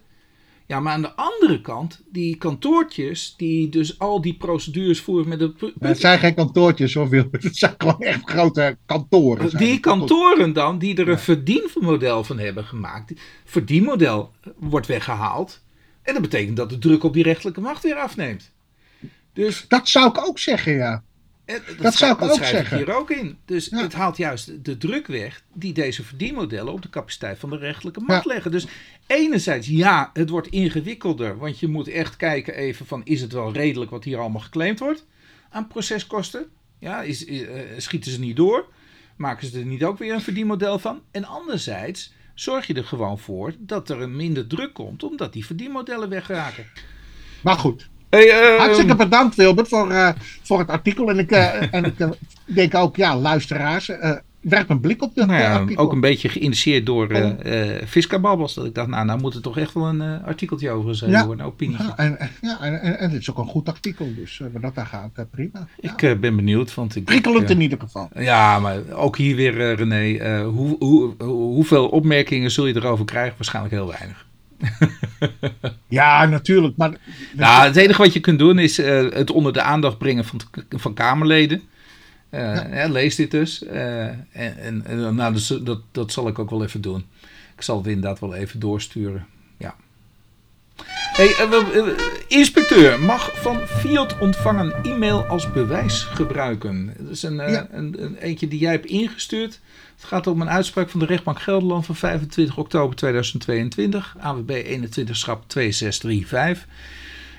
[0.68, 5.38] Ja, maar aan de andere kant, die kantoortjes die dus al die procedures voeren met
[5.38, 5.72] de...
[5.78, 7.42] Maar het zijn geen kantoortjes hoor, Wilbert.
[7.42, 9.56] Het zijn gewoon echt grote kantoren.
[9.56, 9.80] Die het.
[9.80, 13.12] kantoren dan, die er een verdienmodel van hebben gemaakt.
[13.44, 15.64] Verdienmodel wordt weggehaald.
[16.02, 18.52] En dat betekent dat de druk op die rechterlijke macht weer afneemt.
[19.32, 21.04] Dus Dat zou ik ook zeggen, ja.
[21.48, 22.76] Eh, dat, Dat zou ik dat ook schrijf zeggen.
[22.76, 23.38] hier ook in.
[23.44, 23.82] Dus Ja.
[23.82, 28.00] het haalt juist de druk weg die deze verdienmodellen op de capaciteit van de rechterlijke
[28.00, 28.50] macht leggen.
[28.50, 28.66] Dus
[29.06, 31.38] enerzijds, ja, het wordt ingewikkelder.
[31.38, 34.78] Want je moet echt kijken even van, is het wel redelijk wat hier allemaal geclaimd
[34.78, 35.06] wordt
[35.50, 36.46] aan proceskosten?
[36.78, 38.66] Ja, is, eh, schieten ze niet door?
[39.16, 41.02] Maken ze er niet ook weer een verdienmodel van?
[41.10, 45.46] En anderzijds zorg je er gewoon voor dat er een minder druk komt, omdat die
[45.46, 46.66] verdienmodellen wegraken.
[47.42, 47.88] Maar goed.
[48.10, 50.08] Hey, eh, Hartstikke bedankt Wilbert voor, eh,
[50.42, 51.10] voor het artikel.
[51.10, 52.08] En ik, eh, en ik eh,
[52.44, 55.84] denk ook, ja, luisteraars, eh werp een blik op dit Nou ja, artikel.
[55.84, 57.16] ook een beetje geïnitieerd door Oh.
[57.16, 58.54] eh eh Fiska Babbels.
[58.54, 61.10] Dat ik dacht, nou, nou moet er toch echt wel een eh, artikeltje over zijn
[61.10, 61.26] Ja.
[61.26, 61.84] worden, een opinietje.
[61.84, 64.74] Ja, en, ja, en, en, en het is ook een goed artikel, dus wat dat
[64.74, 65.66] daar gaat, prima.
[65.80, 65.92] Ja.
[65.96, 67.04] Ik ben benieuwd, want ik...
[67.04, 68.08] Prikkelend in ieder geval.
[68.18, 73.04] ja, maar ook hier weer, René, eh, hoe, hoe, hoe- hoeveel opmerkingen zul je erover
[73.04, 73.34] krijgen?
[73.36, 74.26] Waarschijnlijk heel weinig.
[75.88, 76.76] Ja, natuurlijk.
[76.76, 76.92] Maar
[77.32, 80.40] Nou, het enige wat je kunt doen is eh, het onder de aandacht brengen van,
[80.70, 81.62] van Kamerleden.
[82.30, 83.64] Eh, ja, lees dit dus.
[83.64, 87.06] Eh, en en, en nou, dus, dat, dat zal ik ook wel even doen.
[87.56, 89.26] Ik zal het inderdaad wel even doorsturen.
[89.56, 89.74] Ja.
[91.12, 91.34] Hey,
[92.28, 96.94] inspecteur mag van Fiat ontvangen e-mail als bewijs gebruiken.
[96.98, 97.68] Dat is een, Ja.
[97.70, 99.60] een, een eentje die jij hebt ingestuurd.
[99.98, 104.16] Het gaat om een uitspraak van de rechtbank Gelderland van 25 oktober 2022.
[104.20, 106.66] AWB 21 schap 2635.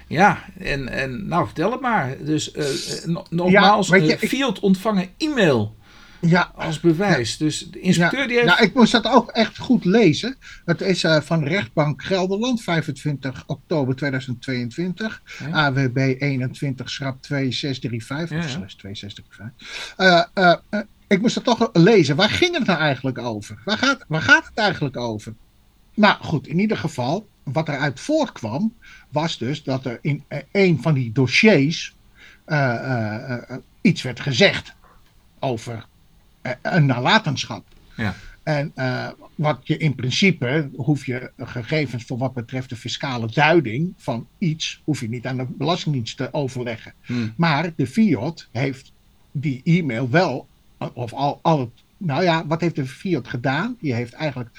[0.07, 2.15] Ja, en, en nou vertel het maar.
[2.25, 2.51] Dus
[3.05, 5.77] no- nogmaals, je, eh, ik- Fiat ontvangen e-mail
[6.21, 7.37] ja, als bewijs.
[7.37, 8.49] Dus de inspecteur die heeft...
[8.49, 10.37] Ja, ik moest dat ook echt goed lezen.
[10.65, 15.21] Het is van rechtbank Gelderland, 25 oktober 2022.
[15.39, 15.49] Ja.
[15.65, 18.29] AWB 21 schrap 2635.
[18.29, 18.49] Ja, Of ja.
[18.57, 19.93] slash 2635.
[19.97, 22.15] Eh, eh, eh, ik moest dat toch lezen.
[22.15, 23.57] Waar ging het nou eigenlijk over?
[23.65, 25.33] Waar gaat, waar gaat het eigenlijk over?
[25.93, 28.73] Nou goed, in ieder geval, wat eruit voortkwam,
[29.09, 31.95] was dus dat er in eh, een van die dossiers
[32.45, 34.73] eh, eh, iets werd gezegd
[35.39, 35.85] over
[36.61, 37.65] een nalatenschap.
[37.95, 38.15] Ja.
[38.43, 38.73] En
[39.35, 44.81] wat je in principe, hoef je gegevens voor wat betreft de fiscale duiding van iets,
[44.83, 46.93] hoef je niet aan de Belastingdienst te overleggen.
[47.05, 47.33] Hmm.
[47.37, 48.91] Maar de Fiat heeft
[49.31, 50.47] die e-mail wel,
[50.93, 53.77] of al, al het, nou ja, wat heeft de Fiat gedaan?
[53.79, 54.49] Die heeft eigenlijk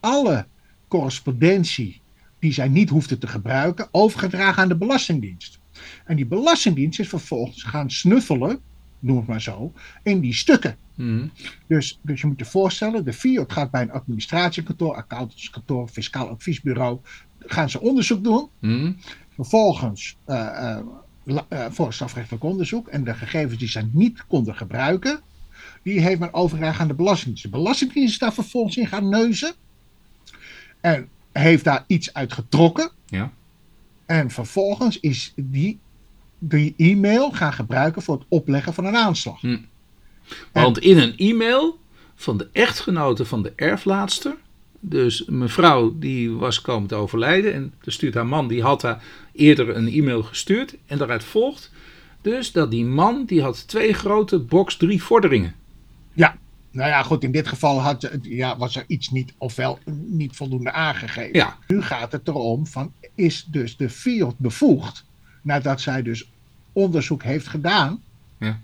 [0.00, 0.46] alle
[0.88, 2.00] correspondentie
[2.38, 5.58] die zij niet hoefde te gebruiken, overgedragen aan de Belastingdienst.
[6.04, 8.60] En die Belastingdienst is vervolgens gaan snuffelen,
[8.98, 10.76] noem het maar zo, in die stukken.
[10.94, 11.26] Mhm.
[11.66, 16.98] Dus, dus je moet je voorstellen, de Fiat gaat bij een administratiekantoor, accountantskantoor, fiscaal adviesbureau,
[17.38, 18.48] gaan ze onderzoek doen.
[18.58, 18.92] Mhm.
[19.34, 20.78] Vervolgens eh,
[21.24, 22.88] la- eh, voor strafrechtelijk onderzoek.
[22.88, 25.20] En de gegevens die zij niet konden gebruiken,
[25.82, 27.42] die heeft men overgedragen aan de Belastingdienst.
[27.42, 29.54] De Belastingdienst is daar vervolgens in gaan neuzen.
[30.80, 32.90] En heeft daar iets uit getrokken.
[33.06, 33.32] Ja.
[34.06, 35.78] En vervolgens is die,
[36.38, 39.40] die e-mail gaan gebruiken voor het opleggen van een aanslag.
[40.52, 41.78] Want in een e-mail
[42.14, 44.36] van de echtgenote van de erflaatster.
[44.80, 47.54] Dus mevrouw die was komen te overlijden.
[47.54, 50.76] En dan stuurt haar man, die had haar eerder een e-mail gestuurd.
[50.86, 51.70] En daaruit volgt
[52.22, 55.54] dus dat die man, die had twee grote box drie vorderingen.
[56.12, 56.36] Ja,
[56.70, 60.72] nou ja, goed, in dit geval had, ja, was er iets niet, ofwel niet voldoende
[60.72, 61.34] aangegeven.
[61.34, 65.04] Ja, Nu gaat het erom van, is dus de Fiat bevoegd,
[65.42, 66.30] nadat zij dus
[66.72, 68.02] onderzoek heeft gedaan,
[68.38, 68.60] Ja.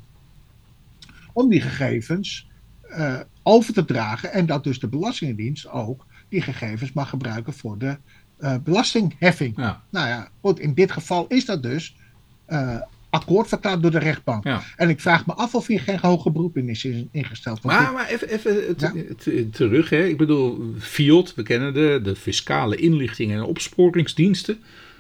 [1.32, 2.48] om die gegevens
[2.82, 7.78] eh, over te dragen en dat dus de Belastingdienst ook die gegevens mag gebruiken voor
[7.78, 7.96] de
[8.38, 9.56] eh, belastingheffing.
[9.56, 11.96] ja, Nou ja, goed, in dit geval is dat dus
[12.44, 14.44] eh, akkoord verklaard door de rechtbank.
[14.44, 14.62] ja.
[14.76, 17.62] En ik vraag me af of hier geen hoger beroep in is in- ingesteld.
[17.62, 18.92] Maar, dit- maar even, even het- Ja.
[18.94, 19.90] het- terug.
[19.90, 20.04] Hè.
[20.04, 24.58] Ik bedoel, FIOD, we kennen de, de fiscale inlichting en opsporingsdiensten.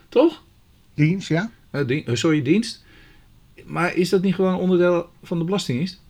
[0.08, 0.44] Toch?
[0.94, 1.50] dienst, ja?
[1.70, 2.84] Eh, dien- eh, sorry, dienst.
[3.64, 6.00] Maar is dat niet gewoon onderdeel van de Belastingdienst?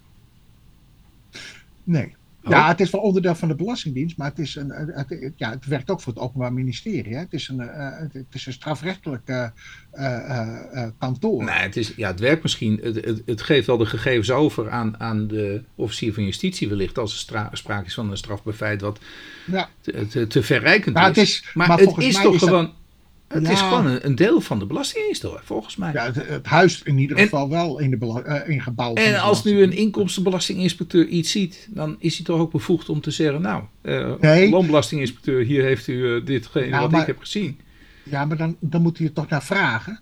[1.84, 2.14] Nee.
[2.48, 5.66] Ja, het is wel onderdeel van de Belastingdienst, maar het, is een, het, ja, het
[5.66, 7.14] werkt ook voor het Openbaar Ministerie.
[7.14, 7.18] Hè?
[7.18, 9.46] Het, is een, uh, het is een strafrechtelijk uh,
[9.94, 11.44] uh, kantoor.
[11.44, 12.80] Nee, het, is, ja, het werkt misschien.
[12.82, 16.98] Het, het, het, geeft wel de gegevens over aan, aan de officier van justitie, wellicht
[16.98, 19.00] als er sprake is van een strafbefeit wat
[19.46, 19.68] ja.
[19.80, 21.16] te, te, te verrijkend nou, is.
[21.16, 21.50] is.
[21.54, 22.72] Maar, maar het is toch is gewoon.
[23.28, 25.92] Het is gewoon een, een, deel van de Belastingdienst hoor, volgens mij.
[25.92, 28.94] Ja, het, het huist in ieder geval wel in, de uh, in gebouw.
[28.94, 33.10] En als nu een inkomstenbelastinginspecteur iets ziet, dan is hij toch ook bevoegd om te
[33.10, 34.50] zeggen: Nou, uh, nee.
[34.50, 37.60] loonbelastinginspecteur, hier heeft u uh, ditgene nou, wat maar, ik heb gezien.
[38.02, 40.00] Ja, maar dan, dan moet hij er toch naar vragen.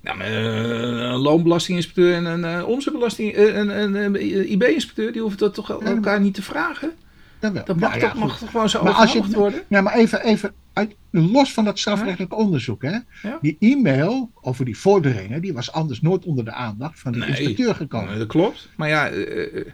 [0.00, 6.20] Nou, maar, een loonbelastinginspecteur en een omzetbelasting, een, een IB-inspecteur, die hoeven dat toch elkaar
[6.20, 6.92] niet te vragen?
[7.38, 9.62] Dat, dat mag, ja, toch, mag toch gewoon zo maar als je, worden?
[9.68, 12.82] Ja, maar even, even uit, los van dat strafrechtelijk onderzoek.
[12.82, 12.98] Hè?
[13.40, 17.28] Die e-mail over die vorderingen, die was anders nooit onder de aandacht van de nee,
[17.28, 18.08] inspecteur gekomen.
[18.08, 18.68] Nee, dat klopt.
[18.76, 19.64] Maar ja, uh,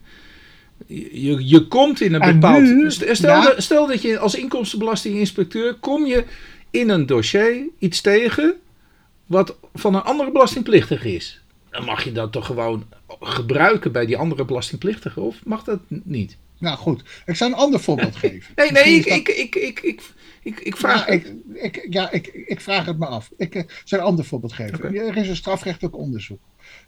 [0.86, 2.62] je, je komt in een bepaald...
[2.62, 6.24] Nu, stel, ja, dat, stel dat je als inkomstenbelastinginspecteur kom je
[6.70, 8.54] in een dossier iets tegen
[9.26, 11.42] wat van een andere belastingplichtige is.
[11.70, 12.86] Dan mag je dat toch gewoon
[13.20, 16.36] gebruiken bij die andere belastingplichtige of mag dat niet?
[16.58, 18.54] Nou goed, ik zal een ander voorbeeld geven.
[18.54, 20.02] Nee, nee, ik, ik, ik, ik, ik,
[20.48, 21.06] ik, ik vraag...
[21.06, 23.30] Ja, ik, ik, ja, ik, ik vraag het me af.
[23.36, 24.74] Ik uh, zal een ander voorbeeld geven.
[24.74, 24.96] Okay.
[24.96, 26.40] Er is een strafrechtelijk onderzoek.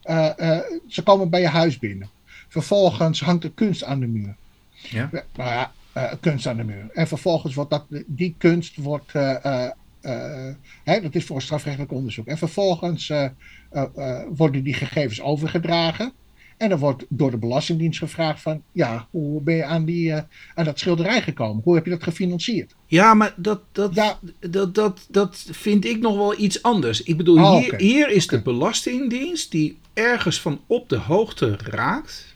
[0.04, 2.10] Uh, uh, ze komen bij je huis binnen.
[2.48, 4.34] Vervolgens hangt er kunst aan de muur.
[4.70, 5.10] Ja?
[5.36, 5.72] Nou ja,
[6.20, 6.90] kunst aan de muur.
[6.92, 9.12] En vervolgens wordt dat, die kunst wordt...
[10.84, 12.26] Hè, dat is voor een strafrechtelijk onderzoek.
[12.26, 13.12] En vervolgens
[14.28, 16.12] worden die gegevens overgedragen
[16.60, 20.20] en dan wordt door de Belastingdienst gevraagd van, ja, hoe ben je aan, die, uh,
[20.54, 21.62] aan dat schilderij gekomen?
[21.64, 22.74] Hoe heb je dat gefinancierd?
[22.86, 24.18] Ja, maar dat, dat, ja.
[24.50, 27.02] dat, dat, dat vind ik nog wel iets anders.
[27.02, 32.29] Ik bedoel, oh, hier, hier is de Belastingdienst die ergens van op de hoogte raakt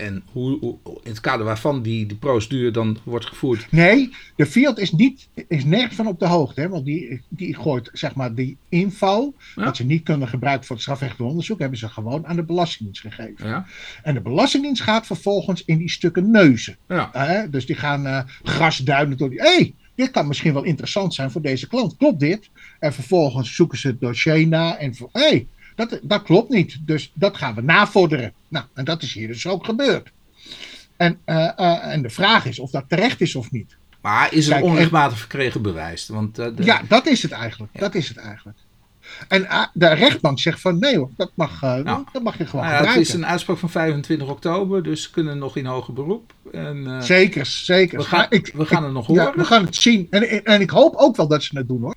[0.00, 3.66] en hoe, hoe, in het kader waarvan die, die procedure dan wordt gevoerd.
[3.70, 6.60] Nee, de Fiat is, niet, is nergens van op de hoogte.
[6.60, 9.64] Hè, want die, die gooit zeg maar die info, ja.
[9.64, 13.00] dat ze niet kunnen gebruiken voor het strafrechtelijk onderzoek, hebben ze gewoon aan de Belastingdienst
[13.00, 13.48] gegeven.
[13.48, 13.66] Ja.
[14.02, 16.76] En de Belastingdienst gaat vervolgens in die stukken neuzen.
[16.88, 17.10] Ja.
[17.42, 19.40] Uh, dus die gaan uh, grasduinen door die.
[19.40, 21.96] hey, dit kan misschien wel interessant zijn voor deze klant.
[21.96, 22.50] Klopt dit?
[22.78, 25.46] En vervolgens zoeken ze het dossier na en van, hé, hey,
[25.88, 26.78] dat, dat klopt niet.
[26.80, 28.32] Dus dat gaan we navorderen.
[28.48, 30.10] Nou, en dat is hier dus ook gebeurd.
[30.96, 33.76] En, uh, uh, en de vraag is of dat terecht is of niet.
[34.00, 36.08] Maar is er onrechtmatig verkregen bewijs?
[36.08, 36.64] Want, uh, de...
[36.64, 37.72] Ja, dat is het eigenlijk.
[37.72, 37.80] Ja.
[37.80, 38.58] Dat is het eigenlijk.
[39.28, 42.76] En de rechtbank zegt van nee hoor, dat mag, nou, dat mag je gewoon nou
[42.76, 42.92] gebruiken.
[42.92, 46.32] Het is een uitspraak van 25 oktober, dus we kunnen nog in hoger beroep.
[46.52, 47.98] En, zeker, zeker.
[47.98, 49.24] We gaan, ik, we gaan ik, het nog horen.
[49.24, 50.06] Ja, we gaan het zien.
[50.10, 51.94] En, en ik hoop ook wel dat ze het doen hoor.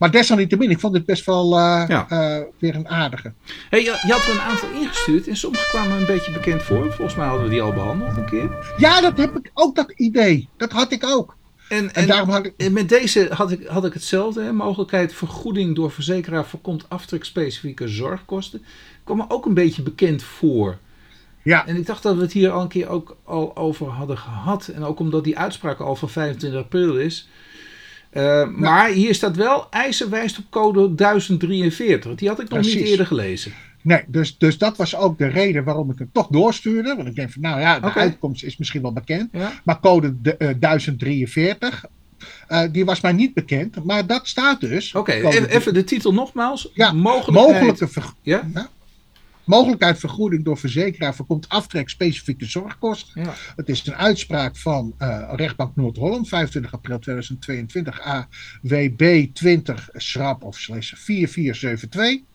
[0.00, 2.06] Maar desalniettemin, ik vond het best wel uh, ja.
[2.10, 3.32] uh, weer een aardige.
[3.70, 6.92] Hey, je, je, had er een aantal ingestuurd en sommige kwamen een beetje bekend voor.
[6.92, 8.74] Volgens mij hadden we die al behandeld een keer.
[8.76, 10.48] Ja, dat heb ik ook, dat idee.
[10.56, 11.36] Dat had ik ook.
[11.68, 12.54] En, en, en daarom had ik...
[12.56, 14.42] en met deze had ik, had ik hetzelfde.
[14.42, 14.52] Hè?
[14.52, 18.62] Mogelijkheid vergoeding door verzekeraar voorkomt aftrek specifieke zorgkosten.
[19.04, 20.78] Kwam me ook een beetje bekend voor.
[21.42, 21.66] Ja.
[21.66, 24.68] En ik dacht dat we het hier al een keer ook al over hadden gehad.
[24.68, 27.28] En ook omdat die uitspraak al van 25 april is.
[28.12, 32.14] Uh, maar hier staat wel, eisen wijst op code 1043.
[32.14, 32.80] Die had ik nog Precies.
[32.80, 33.52] niet eerder gelezen.
[33.82, 36.94] Nee, dus, dus dat was ook de reden waarom ik het toch doorstuurde.
[36.96, 38.02] Want ik denk van, nou ja, de okay.
[38.02, 39.28] uitkomst is misschien wel bekend.
[39.32, 39.52] Ja.
[39.64, 41.84] Maar code de, uh, 1043,
[42.48, 43.84] uh, die was mij niet bekend.
[43.84, 44.94] Maar dat staat dus.
[44.94, 46.70] Oké, okay, even de titel nogmaals.
[46.74, 47.86] Ja, mogelijke...
[48.22, 48.48] Ja?
[48.54, 48.68] ja?
[49.44, 53.22] Mogelijkheid vergoeding door verzekeraar voorkomt aftrek specifieke zorgkosten.
[53.22, 53.34] Ja.
[53.56, 60.58] Het is een uitspraak van uh, rechtbank Noord-Holland, 25 april 2022, AWB 20 schrap of
[60.58, 62.28] slash 4472.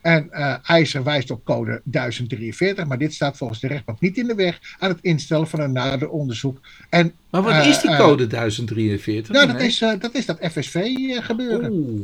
[0.00, 4.26] En uh, IJzer wijst op code 1043, maar dit staat volgens de rechtbank niet in
[4.26, 6.60] de weg aan het instellen van een nader onderzoek.
[6.88, 9.34] En, maar wat uh, is die code 1043?
[9.34, 10.86] Nou, dat, is, dat is dat FSV
[11.20, 11.72] gebeuren.
[11.72, 12.00] Oeh.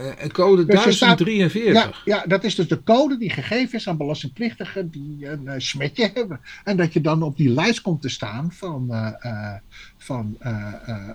[0.00, 1.72] Uh, code dus 1043.
[1.72, 5.52] ja, ja, dat is dus de code die gegeven is aan belastingplichtigen die een uh,
[5.56, 6.40] smetje hebben.
[6.64, 9.54] En dat je dan op die lijst komt te staan van, uh,
[9.96, 10.38] van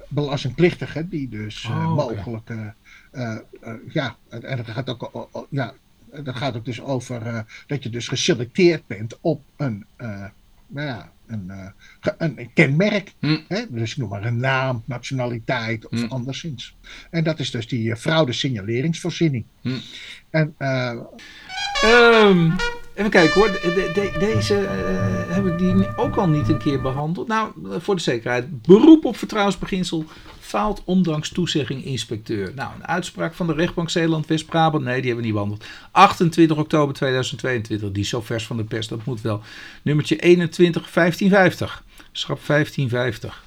[0.08, 2.50] belastingplichtigen die dus oh, mogelijk.
[3.90, 5.74] ja, en dat gaat ook, ja,
[6.24, 9.86] dat gaat ook dus over dat je dus geselecteerd bent op een.
[10.68, 13.14] nou ja, een, uh, een kenmerk.
[13.20, 13.40] Hm.
[13.48, 13.62] Hè?
[13.70, 16.08] Dus ik noem maar een naam, nationaliteit of hm.
[16.08, 16.76] anderszins.
[17.10, 19.46] En dat is dus die uh, fraude signaleringsvoorziening.
[19.62, 19.78] Hm.
[20.30, 21.00] En, uh,
[21.86, 22.56] um,
[22.96, 27.28] even kijken hoor, de, de, deze uh, hebben die ook al niet een keer behandeld.
[27.28, 30.06] Nou, voor de zekerheid, beroep op vertrouwensbeginsel
[30.44, 32.52] faalt ondanks toezegging inspecteur.
[32.56, 34.84] Nou, een uitspraak van de rechtbank Zeeland-West-Brabant.
[34.84, 35.66] Nee, die hebben we niet behandeld.
[35.92, 37.92] 28 oktober 2022.
[37.92, 39.42] Die is zo vers van de pers, dat moet wel.
[39.82, 41.84] Nummertje 21 1550.
[42.12, 43.44] Schrap 1550.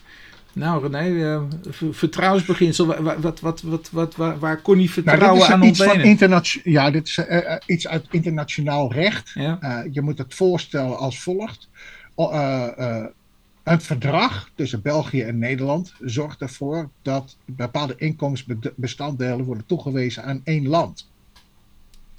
[0.53, 1.43] Nou René, uh,
[1.91, 6.01] vertrouwensbeginsel, wat, wat, wat, wat, wat, waar, waar kon hij vertrouwen nou, aan iets van
[6.65, 9.31] Ja, dit is uh, iets uit internationaal recht.
[9.35, 9.59] Ja?
[9.61, 11.69] Uh, je moet het voorstellen als volgt.
[13.67, 20.69] Een verdrag tussen België en Nederland zorgt ervoor dat bepaalde inkomensbestanddelen worden toegewezen aan één
[20.69, 21.11] land.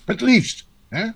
[0.05, 0.67] Het liefst.
[0.89, 1.07] Hè?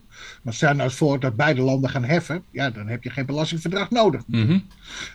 [0.42, 3.90] Maar stel nou voor dat beide landen gaan heffen, ja, dan heb je geen belastingverdrag
[3.90, 4.24] nodig.
[4.28, 4.60] Mhm.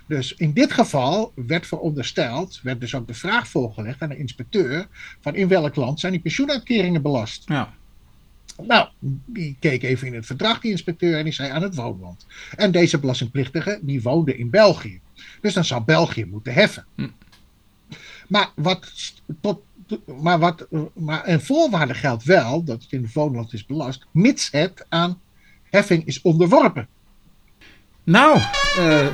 [0.06, 4.86] Dus in dit geval werd verondersteld, werd dus ook de vraag voorgelegd aan de inspecteur:
[5.20, 7.42] van in welk land zijn die pensioenuitkeringen belast?
[7.46, 7.74] Ja.
[8.62, 8.88] Nou,
[9.26, 12.26] die keek even in het verdrag, die inspecteur, en die zei aan het woonland.
[12.56, 15.00] En deze belastingplichtige, die woonde in België.
[15.40, 16.86] Dus dan zou België moeten heffen.
[16.94, 17.08] Hm.
[18.28, 18.92] Maar wat
[19.40, 19.60] tot
[20.20, 24.50] maar, wat, maar een voorwaarde geldt wel dat het in het woonland is belast, mits
[24.50, 25.20] het aan
[25.62, 26.88] heffing is onderworpen.
[28.04, 28.40] Nou,
[28.78, 29.06] uh,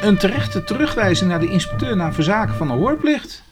[0.00, 3.42] een terechte terugwijzing naar de inspecteur naar verzaken van de hoorplicht.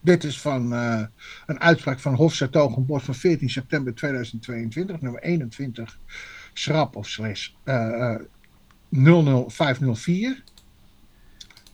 [0.00, 1.02] Dit is van uh,
[1.46, 5.98] een uitspraak van Hof Togenbos van 14 september 2022, nummer 21,
[6.52, 8.14] schrap of slash uh,
[8.90, 10.42] 00504.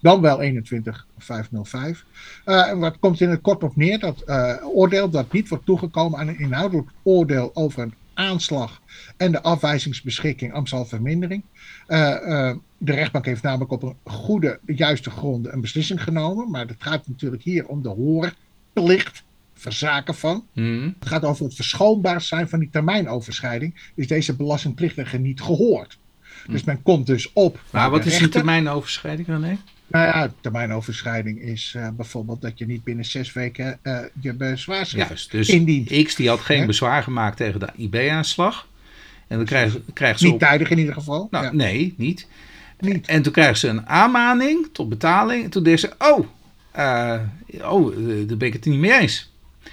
[0.01, 2.05] Dan wel 21505.
[2.47, 3.99] Uh, eh, wat komt in het kort op neer?
[3.99, 8.81] Dat uh, oordeel dat niet wordt toegekomen aan een inhoudelijk oordeel over een aanslag
[9.17, 11.43] en de afwijzingsbeschikking ambtshalvermindering.
[11.89, 16.51] Uh, de rechtbank heeft namelijk op een goede, juiste gronden een beslissing genomen.
[16.51, 20.47] Maar het gaat natuurlijk hier om de hoorplicht verzaken van.
[20.53, 20.95] Hmm.
[20.99, 23.91] Het gaat over het verschoonbaar zijn van die termijnoverschrijding.
[23.95, 25.99] Is deze belastingplichtige niet gehoord?
[26.49, 27.61] Dus men komt dus op.
[27.71, 29.59] Maar wat is een termijnoverschrijding, René?
[29.87, 35.09] Nou ja, termijnoverschrijding is uh, bijvoorbeeld dat je niet binnen zes weken uh, je bezwaarschrift
[35.09, 36.05] Juist, dus indient.
[36.05, 38.69] X die had geen bezwaar gemaakt tegen de IB-aanslag.
[39.27, 40.25] En dan krijgen, krijgen ze...
[40.25, 40.41] Niet op...
[40.41, 41.29] tijdig in ieder geval.
[41.31, 41.53] Nou, ja.
[41.53, 42.27] nee, niet.
[42.79, 43.07] niet.
[43.07, 45.45] En toen krijgen ze een aanmaning tot betaling.
[45.45, 46.27] En toen dachten ze, oh,
[46.79, 47.21] uh,
[47.71, 47.97] oh
[48.29, 49.33] daar ben ik het niet mee eens.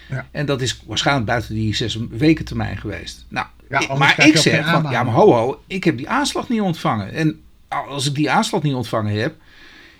[0.09, 0.27] Ja.
[0.31, 3.25] En dat is waarschijnlijk buiten die zes weken termijn geweest.
[3.29, 3.47] Nou,
[3.81, 7.13] Ja, maar ik zeg van, ja maar ho ho, ik heb die aanslag niet ontvangen.
[7.13, 9.35] En als ik die aanslag niet ontvangen heb,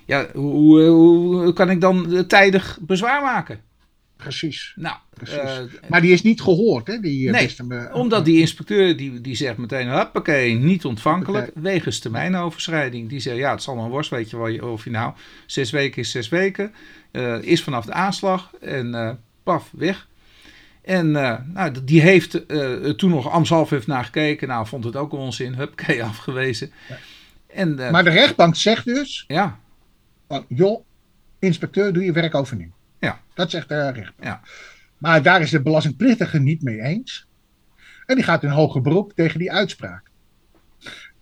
[0.06, 3.60] ja, hoe, hoe, kan ik dan eh, tijdig bezwaar maken?
[4.18, 4.74] Precies.
[4.76, 5.38] Nou, Precies.
[5.38, 5.60] eh,
[5.90, 7.00] Maar die is niet gehoord, hè?
[7.00, 12.00] Die, eh, Nee, beste omdat die inspecteur die, die zegt meteen, hoppakee, niet ontvankelijk, wegens
[12.00, 13.10] termijnoverschrijding.
[13.10, 15.14] Die zegt, ja, het zal maar worst, weet je, wel, of je nou
[15.46, 16.74] zes weken is zes weken,
[17.42, 20.08] is vanaf de aanslag en paf, weg.
[20.84, 24.96] En eh, nou, die heeft eh, toen nog ambtshalve heeft naar gekeken, nou, vond het
[24.96, 26.72] ook onzin, huppakee, afgewezen.
[27.48, 29.60] En eh, Maar de rechtbank zegt dus, ja,
[30.28, 30.86] van, joh,
[31.40, 32.72] inspecteur, doe je werk overnieuw.
[33.00, 33.22] Ja.
[33.34, 34.24] Dat zegt de rechtbank.
[34.24, 34.42] Ja.
[34.98, 37.28] Maar daar is de belastingplichtige niet mee eens.
[38.06, 40.10] En die gaat in hoger beroep tegen die uitspraak.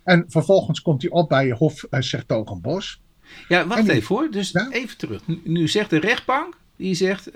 [0.04, 3.02] En vervolgens komt hij op bij Hof uh, Sertogenbos.
[3.48, 4.30] Ja, wacht die- even hoor.
[4.30, 4.68] Dus Ja?
[4.70, 5.26] even terug.
[5.26, 7.30] Nu, nu zegt de rechtbank, die zegt,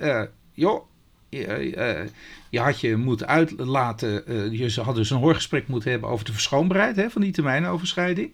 [0.51, 0.85] joh,
[1.29, 2.09] je, eh,
[2.49, 6.25] je had je moeten uitlaten, eh, je ze hadden dus een hoorgesprek moeten hebben over
[6.25, 8.31] de verschoonbaarheid hè, van die termijnoverschrijding.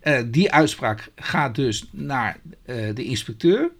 [0.00, 2.38] Eh, die uitspraak gaat dus naar
[2.94, 3.70] de inspecteur.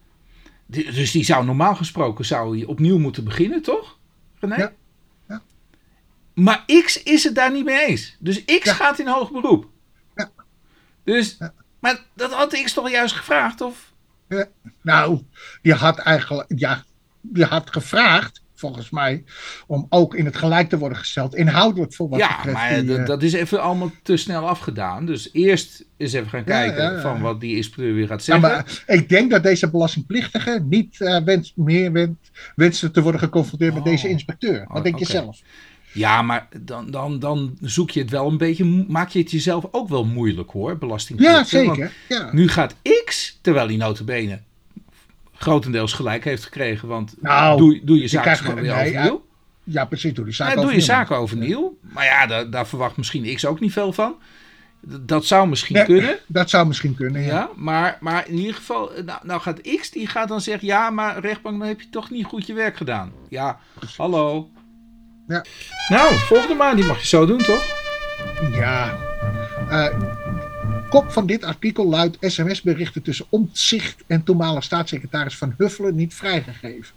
[0.66, 3.98] Dus die zou normaal gesproken zou je opnieuw moeten beginnen, toch?
[4.40, 4.56] René?
[4.56, 4.72] Ja.
[5.28, 5.42] Ja.
[6.34, 8.16] Maar X is het daar niet mee eens.
[8.18, 8.74] Dus X Ja.
[8.74, 9.68] gaat in hoog beroep.
[10.16, 10.30] Ja.
[11.04, 11.52] Dus, Ja.
[11.78, 13.92] maar dat had X toch juist gevraagd, of?
[14.82, 15.22] Nou,
[15.62, 16.84] die had eigenlijk, ja,
[17.32, 19.24] had gevraagd, volgens mij,
[19.66, 21.34] om ook in het gelijk te worden gesteld.
[21.34, 24.48] Inhoudelijk voor wat ja, betreft maar die, dat, eh, dat is even allemaal te snel
[24.48, 25.06] afgedaan.
[25.06, 27.00] Dus eerst eens even gaan Ja, kijken ja, ja.
[27.00, 28.50] van wat die inspecteur weer gaat Ja, zeggen.
[28.50, 32.16] maar ik denk dat deze belastingplichtige niet eh, wens, meer wens,
[32.54, 33.88] wenste te worden geconfronteerd met Oh.
[33.88, 34.64] deze inspecteur.
[34.68, 35.40] Wat Oh, denk je zelf?
[35.92, 39.64] Ja, maar dan, dan, dan zoek je het wel een beetje, maak je het jezelf
[39.70, 41.56] ook wel moeilijk hoor, belastingplichtige.
[41.64, 41.92] Ja, zeker.
[42.08, 42.28] Ja.
[42.32, 44.40] Nu gaat X, terwijl hij notabene
[45.42, 49.24] grotendeels gelijk heeft gekregen, want Nou, doe, doe je zaken weer nee, overnieuw.
[49.64, 50.14] ja, precies.
[50.14, 51.78] Doe die zaak Ja, doe je zaken overnieuw.
[51.80, 54.14] Maar ja, daar, daar verwacht misschien X ook niet veel van.
[55.00, 56.18] Dat zou misschien kunnen.
[56.26, 57.28] Dat zou misschien kunnen, ja.
[57.28, 60.66] Ja, maar, maar in ieder geval, eh, nou, nou gaat X, die gaat dan zeggen,
[60.66, 63.12] ja, maar rechtbank, dan heb je toch niet goed je werk gedaan.
[63.28, 63.58] Ja,
[63.96, 64.50] hallo.
[65.28, 65.44] Ja.
[65.88, 67.64] Nou, volgende maand, die mag je zo doen, toch?
[68.52, 68.98] Ja.
[69.68, 70.21] Eh,
[70.92, 76.94] kop van dit artikel luidt sms-berichten tussen Omtzigt en toenmalig staatssecretaris Van Huffelen niet vrijgegeven.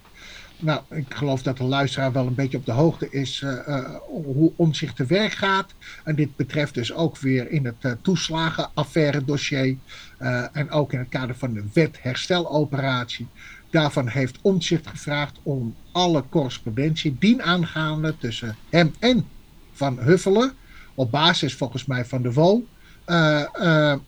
[0.58, 3.94] Nou, ik geloof dat de luisteraar wel een beetje op de hoogte is eh, eh,
[4.06, 5.74] hoe Omtzigt te werk gaat.
[6.04, 9.76] En dit betreft dus ook weer in het uh, toeslagenaffaire dossier.
[10.18, 13.26] eh, en ook in het kader van de wet hersteloperatie.
[13.70, 19.26] Daarvan heeft Omtzigt gevraagd om alle correspondentie dienaangaande tussen hem en
[19.72, 20.52] Van Huffelen
[20.94, 22.64] op basis volgens mij van de WO.
[23.06, 23.98] Eh, eh,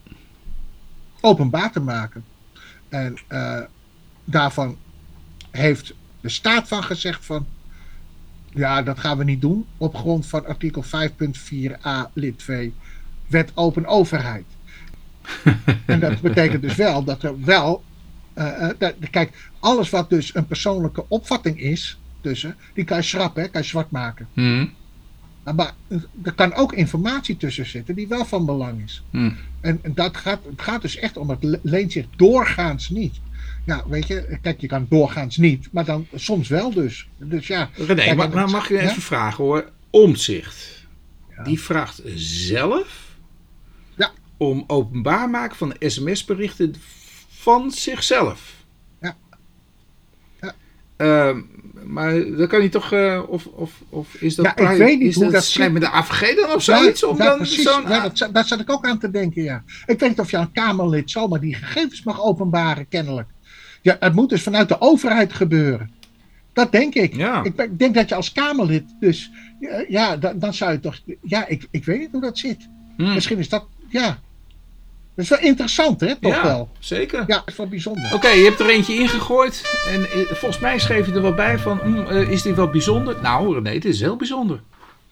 [1.20, 2.24] openbaar te maken.
[2.88, 3.60] En uh,
[4.24, 4.76] daarvan
[5.50, 7.46] heeft de staat van gezegd van
[8.50, 12.74] ja, dat gaan we niet doen op grond van artikel 5.4a lid 2
[13.26, 14.44] wet open overheid.
[15.86, 17.84] en dat betekent dus wel dat er wel.
[18.34, 23.50] Uh, dat, kijk, alles wat dus een persoonlijke opvatting is, tussen, die kan je schrappen,
[23.50, 24.28] kan je zwart maken.
[24.32, 24.72] Hmm.
[25.54, 25.74] Maar
[26.22, 29.02] er kan ook informatie tussen zitten die wel van belang is.
[29.10, 29.36] Hmm.
[29.60, 33.20] En, en, dat gaat, het gaat dus echt om, het leent zich doorgaans niet.
[33.66, 37.08] Ja, weet je, kijk, je kan doorgaans niet, maar dan soms wel dus.
[37.16, 37.70] Dus ja.
[37.74, 39.70] René, maar, maar, mag je even vragen hoor?
[39.90, 40.86] Omzicht.
[41.36, 41.42] Ja.
[41.42, 43.16] Die vraagt zelf
[43.96, 44.10] ja.
[44.36, 46.74] om openbaar maken van sms-berichten
[47.28, 48.64] van zichzelf.
[49.00, 49.16] Ja.
[50.40, 50.54] ja.
[50.96, 51.42] Uh,
[51.88, 54.44] maar dan kan hij toch, uh, of, of, of is dat...
[54.44, 55.72] Ja, ik weet niet is hoe dat, dat zit.
[55.72, 57.04] met de AVG dan of zoiets?
[57.04, 57.82] om dan zo'n...
[57.88, 59.62] Ja, dat, daar zat ik ook aan te denken, ja.
[59.86, 63.28] Ik weet niet of je een Kamerlid zomaar die gegevens mag openbaren, kennelijk.
[63.82, 65.90] Ja, het moet dus vanuit de overheid gebeuren.
[66.52, 67.14] Dat denk ik.
[67.14, 67.44] Ja.
[67.44, 69.30] Ik denk dat je als Kamerlid, dus
[69.88, 70.98] ja, dan, dan zou je toch.
[71.22, 72.68] Ja, ik, ik weet niet hoe dat zit.
[72.96, 73.14] Hmm.
[73.14, 73.66] Misschien is dat.
[73.88, 74.18] Ja.
[75.18, 76.16] Dat is wel interessant, hè?
[76.16, 76.68] Toch ja, wel.
[76.78, 77.18] zeker.
[77.18, 78.14] Ja, dat is wel bijzonder.
[78.14, 79.62] Oké, je hebt er eentje ingegooid.
[79.88, 82.68] En eh, volgens mij schreef je er wel bij van, mm, uh, is dit wel
[82.68, 83.16] bijzonder?
[83.22, 84.60] Nou, nee, het is heel bijzonder.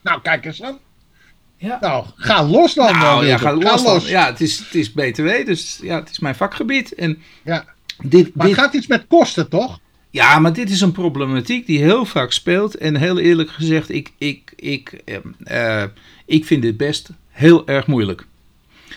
[0.02, 0.78] Nou, kijk eens dan.
[1.56, 1.78] Ja.
[1.80, 2.92] Nou, ga los dan.
[2.92, 3.64] Nou, dan, ja, ga los.
[3.64, 3.84] ga dan.
[3.84, 4.08] los.
[4.08, 6.94] Ja, het is, het is BTW, dus ja, het is mijn vakgebied.
[6.94, 7.64] En Ja.
[8.04, 9.78] dit, Maar dit, het gaat iets met kosten, toch?
[10.10, 12.74] Ja, maar dit is een problematiek die heel vaak speelt.
[12.74, 15.88] En heel eerlijk gezegd, ik, ik, ik, eh, eh,
[16.26, 18.26] ik vind dit best heel erg moeilijk.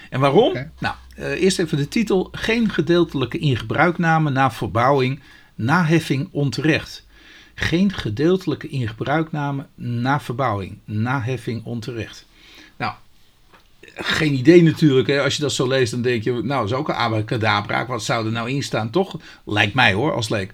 [0.09, 0.53] En waarom?
[0.79, 2.29] Nou, eh, eerst even de titel.
[2.31, 5.19] Geen gedeeltelijke ingebruikname na verbouwing,
[5.55, 7.07] naheffing onterecht.
[7.55, 12.25] Geen gedeeltelijke ingebruikname na verbouwing, naheffing onterecht.
[12.77, 12.93] Nou,
[13.95, 15.07] geen idee natuurlijk.
[15.07, 15.21] Hè.
[15.21, 17.85] Als je dat zo leest, dan denk je, nou, dat is ook een abracadabra.
[17.85, 19.19] Wat zou er nou in staan, toch?
[19.45, 20.51] Lijkt mij hoor, als leek.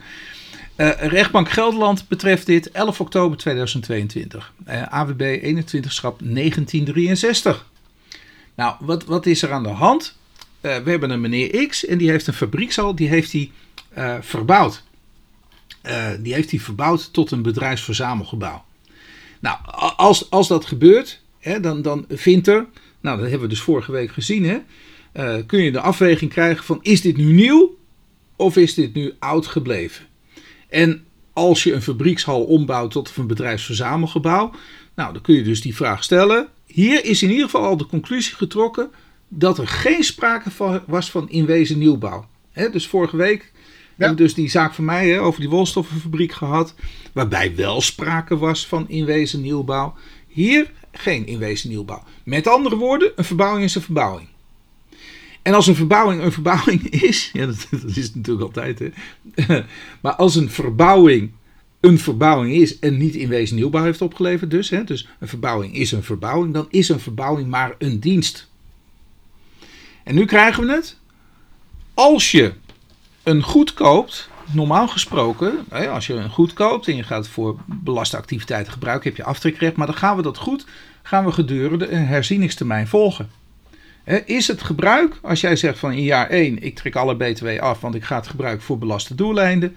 [0.77, 4.53] Uh, rechtbank Gelderland betreft dit 11 oktober 2022.
[4.67, 7.65] Uh, AWB 21 schap 1963.
[8.55, 10.17] Nou, wat, wat is er aan de hand?
[10.61, 13.51] Uh, we hebben een meneer X en die heeft een fabriekshal, die heeft hij
[13.97, 14.83] uh, verbouwd.
[15.85, 18.65] Uh, die heeft hij verbouwd tot een bedrijfsverzamelgebouw.
[19.39, 19.57] Nou,
[19.95, 22.65] als, als dat gebeurt, hè, dan, dan vindt er,
[23.01, 24.57] nou dat hebben we dus vorige week gezien, hè,
[25.43, 27.77] kun je de afweging krijgen van is dit nu nieuw
[28.35, 30.05] of is dit nu oud gebleven?
[30.69, 34.51] En als je een fabriekshal ombouwt tot een bedrijfsverzamelgebouw,
[34.95, 36.47] nou dan kun je dus die vraag stellen.
[36.75, 38.91] Hier is in ieder geval al de conclusie getrokken
[39.27, 42.27] dat er geen sprake van, was van inwezen nieuwbouw.
[42.51, 43.59] He, dus vorige week ja.
[43.97, 46.75] hebben we dus die zaak van mij he, over die wolstoffenfabriek gehad,
[47.13, 49.95] waarbij wel sprake was van inwezen nieuwbouw.
[50.27, 52.03] Hier geen inwezen nieuwbouw.
[52.23, 54.27] Met andere woorden, een verbouwing is een verbouwing.
[55.41, 58.89] En als een verbouwing een verbouwing is, ja, dat, dat is het natuurlijk altijd, hè.
[60.01, 61.31] maar als een verbouwing
[61.85, 65.75] een verbouwing is en niet in wezen nieuwbouw heeft opgeleverd, dus, hè, dus een verbouwing
[65.75, 68.49] is een verbouwing, dan is een verbouwing maar een dienst.
[70.03, 70.97] En nu krijgen we het.
[71.93, 72.53] Als je
[73.23, 78.17] een goed koopt, normaal gesproken, als je een goed koopt en je gaat voor belaste
[78.17, 80.65] activiteiten gebruiken, heb je aftrekrecht, maar dan gaan we dat goed,
[81.03, 83.29] gaan we gedurende een herzieningstermijn volgen.
[84.25, 87.81] Is het gebruik, als jij zegt van in jaar 1, ik trek alle BTW af,
[87.81, 89.75] want ik ga het gebruiken voor belaste doeleinden,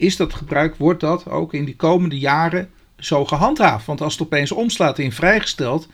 [0.00, 3.86] is dat gebruik, wordt dat ook in die komende jaren zo gehandhaafd.
[3.86, 5.88] Want als het opeens omslaat in vrijgesteld,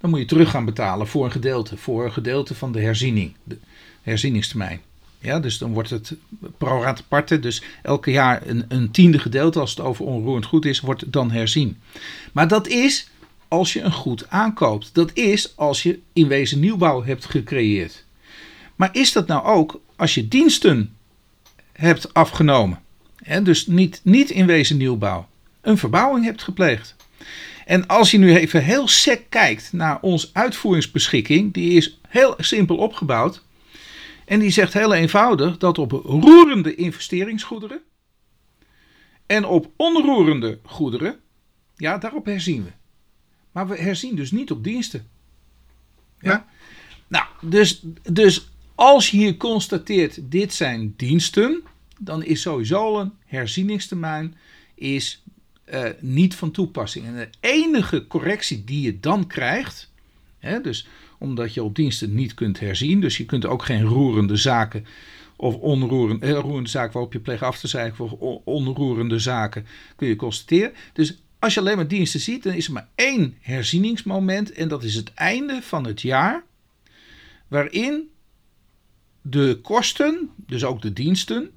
[0.00, 3.34] dan moet je terug gaan betalen voor een gedeelte, voor een gedeelte van de herziening,
[3.44, 3.58] de
[4.02, 4.80] herzieningstermijn.
[5.18, 6.14] Ja, dus dan wordt het
[6.58, 10.64] pro rata parte, dus elke jaar een, een tiende gedeelte, als het over onroerend goed
[10.64, 11.80] is, wordt dan herzien.
[12.32, 13.08] Maar dat is
[13.48, 14.90] als je een goed aankoopt.
[14.92, 18.04] Dat is als je in wezen nieuwbouw hebt gecreëerd.
[18.76, 20.96] Maar is dat nou ook als je diensten
[21.72, 22.80] hebt afgenomen?
[23.22, 25.28] He, dus niet, niet in wezen nieuwbouw.
[25.60, 26.96] Een verbouwing hebt gepleegd.
[27.64, 32.76] En als je nu even heel sec kijkt naar onze uitvoeringsbeschikking, die is heel simpel
[32.76, 33.42] opgebouwd.
[34.24, 37.80] En die zegt heel eenvoudig dat op roerende investeringsgoederen
[39.26, 41.20] en op onroerende goederen,
[41.76, 42.70] ja, daarop herzien we.
[43.52, 45.08] Maar we herzien dus niet op diensten.
[46.20, 46.30] Ja?
[46.30, 46.46] ja.
[47.06, 51.62] Nou, dus, dus als je hier constateert, dit zijn diensten,
[52.02, 54.36] dan is sowieso een herzieningstermijn
[54.74, 55.22] is
[55.72, 57.06] uh, niet van toepassing.
[57.06, 59.92] En de enige correctie die je dan krijgt,
[60.38, 60.86] hè, dus
[61.18, 64.86] omdat je op diensten niet kunt herzien, dus je kunt ook geen roerende zaken
[65.36, 69.66] of onroerende, eh, roerende zaken waarop je pleegt af te zeiken of on, onroerende zaken
[69.96, 70.72] kun je constateren.
[70.92, 74.84] Dus als je alleen maar diensten ziet, dan is er maar één herzieningsmoment en dat
[74.84, 76.44] is het einde van het jaar
[77.48, 78.10] waarin
[79.22, 81.50] de kosten, dus ook de diensten,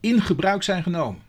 [0.00, 1.20] in gebruik zijn genomen.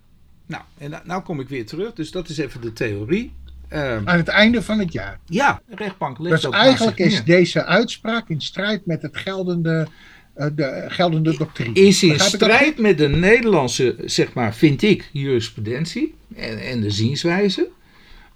[0.46, 3.34] Nou, en nou, nou kom ik weer terug, dus dat is even de theorie.
[3.68, 5.20] Ehm, Aan het einde van het jaar.
[5.26, 9.88] ja, de rechtbank legt Dus eigenlijk is deze uitspraak in strijd met het geldende,
[10.34, 11.74] eh, de geldende doctrine.
[11.74, 17.70] is in strijd met de Nederlandse, zeg maar, vind ik, jurisprudentie en, en de zienswijze.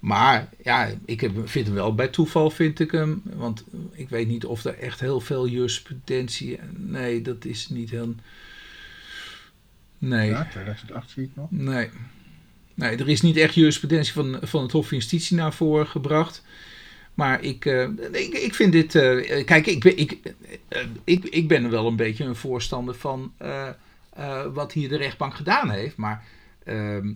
[0.04, 3.22] Maar ja, ik heb, vind hem wel bij toeval, vind ik hem.
[3.24, 6.58] Want ik weet niet of er echt heel veel jurisprudentie.
[6.76, 8.14] Nee, dat is niet heel.
[10.08, 11.46] Nee, Ja, 2008 zie ik nog.
[11.50, 11.88] nee.
[12.74, 16.44] Nee, er is niet echt jurisprudentie van, van het Hof van Justitie naar voren gebracht.
[17.14, 18.94] Maar ik, eh, ik, ik vind dit.
[18.94, 20.18] eh, kijk, ik ben, ik,
[20.68, 23.32] eh, ik, ik ben wel een beetje een voorstander van
[24.52, 25.96] wat hier de rechtbank gedaan heeft.
[25.96, 26.24] Maar,
[26.64, 27.12] ehm,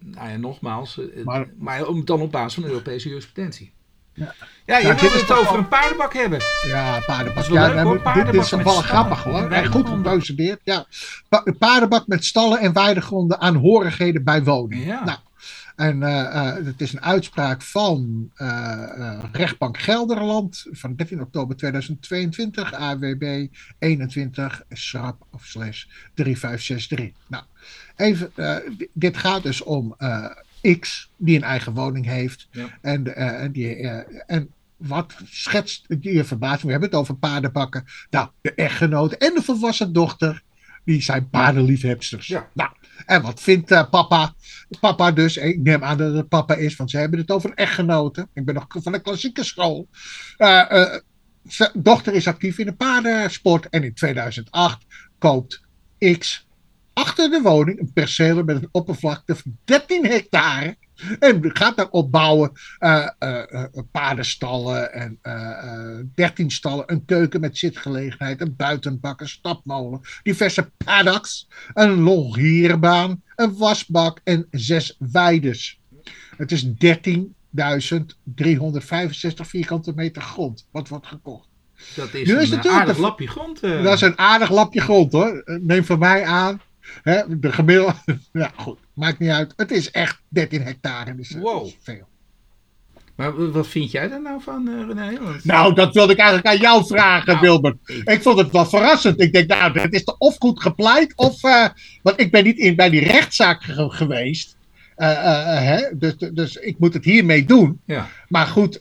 [0.00, 1.00] nou ja, nogmaals.
[1.24, 3.70] Maar- maar, om, dan op basis van Europese jurisprudentie.
[4.16, 4.34] Ja.
[4.66, 6.40] Ja, je Nou, het over een paardenbak hebben.
[6.66, 7.44] Ja, paardenbak.
[7.44, 7.92] Ja, leuk, hoor.
[7.92, 9.50] dit- Paardenbak dit is wel grappig hoor.
[9.50, 10.60] En goed geprocedeerd.
[10.64, 10.86] Ja.
[11.28, 14.86] Pa paardenbak met stallen en weidegronden aanhorigheden bij woningen.
[14.86, 15.04] Ja.
[15.04, 15.18] Nou,
[15.76, 22.72] en eh, eh, het is een uitspraak van eh, rechtbank Gelderland van 13 oktober 2022,
[22.74, 23.46] AWB
[23.78, 27.14] 21 schrap of slash 3563.
[27.26, 27.44] Nou,
[27.96, 28.32] even,
[28.76, 29.96] di- dit gaat dus om
[30.74, 32.48] X die een eigen woning heeft.
[32.50, 32.78] Ja.
[32.80, 36.64] En, eh, en, die, eh, en wat schetst je verbazing?
[36.64, 37.84] We hebben het over paardenbakken.
[38.10, 40.42] Nou, de echtgenoot en de volwassen dochter,
[40.84, 42.26] die zijn paardenliefhebsters.
[42.26, 42.48] Ja.
[42.54, 42.70] Nou,
[43.06, 44.34] en wat vindt eh, papa?
[44.80, 48.28] Papa dus, ik neem aan dat het papa is, want ze hebben het over echtgenoten.
[48.32, 49.88] Ik ben nog van de klassieke school.
[51.42, 54.84] Zijn dochter is actief in de paardensport en in 2008
[55.18, 55.60] koopt
[56.18, 56.45] X
[56.96, 60.76] achter de woning een perceel met een oppervlakte van 13 hectare.
[61.18, 63.08] En gaat daar opbouwen eh,
[63.90, 71.48] paardenstallen en eh, 13 stallen, een keuken met zitgelegenheid, een buitenbak, een stapmolen, diverse paddocks,
[71.74, 75.80] een longierbaan, een wasbak en zes weides.
[76.36, 76.72] Het is 13.365
[79.36, 81.48] vierkante meter grond wat wordt gekocht.
[81.94, 83.60] Dat is Nu een is natuurlijk aardig lapje grond.
[83.60, 85.42] Dat is een aardig lapje grond hoor.
[85.44, 86.60] Neem van mij aan.
[87.02, 87.94] Hè, de gemiddelde.
[88.32, 88.78] Ja, goed.
[88.94, 89.52] Maakt niet uit.
[89.56, 91.14] Het is echt 13 hectare.
[91.14, 91.66] Dus dat Wow.
[91.66, 92.06] is veel.
[93.16, 95.20] Maar wat vind jij daar nou van, eh, René?
[95.22, 97.76] Want- Nou, dat wilde ik eigenlijk aan jou vragen, Nou, Wilbert.
[97.84, 99.20] ik- Ik vond het wel verrassend.
[99.20, 101.42] Ik denk, nou, het is toch of goed gepleit, of.
[101.42, 101.66] eh,
[102.02, 104.56] want ik ben niet in, bij die rechtszaak ge- geweest.
[104.96, 105.96] Eh, hè?
[105.98, 107.80] Dus, dus ik moet het hiermee doen.
[107.86, 108.08] ja.
[108.28, 108.80] Maar goed,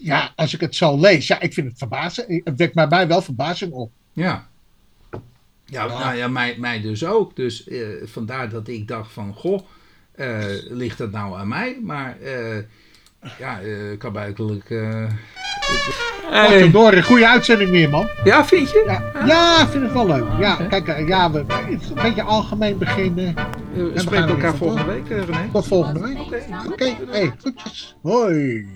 [0.00, 2.40] ja, als ik het zo lees, ja, ik vind het verbazing.
[2.44, 3.90] Het wekt bij mij wel verbazing op.
[4.12, 4.48] Ja.
[5.64, 5.98] Ja, Ja.
[5.98, 7.36] nou ja, mij, mij dus ook.
[7.36, 9.60] Dus eh, vandaar dat ik dacht van, goh,
[10.14, 11.78] eh, ligt dat nou aan mij?
[11.82, 12.58] Maar eh
[13.38, 14.68] ja, eh kan buikelijk...
[16.30, 16.70] Hey.
[16.70, 18.08] Door, een goede uitzending weer, man.
[18.24, 18.82] Ja, vind je?
[18.86, 20.24] Ja, ja, ik vind het wel leuk.
[20.38, 23.34] Ja, kijk, ja, we, het is een beetje algemeen beginnen.
[23.36, 23.44] Eh,
[23.74, 25.48] we spreken elkaar volgende week, René.
[25.52, 26.20] Tot volgende week.
[26.20, 26.42] Oké.
[26.72, 27.96] Oké, hey, groetjes.
[28.02, 28.66] Hoi.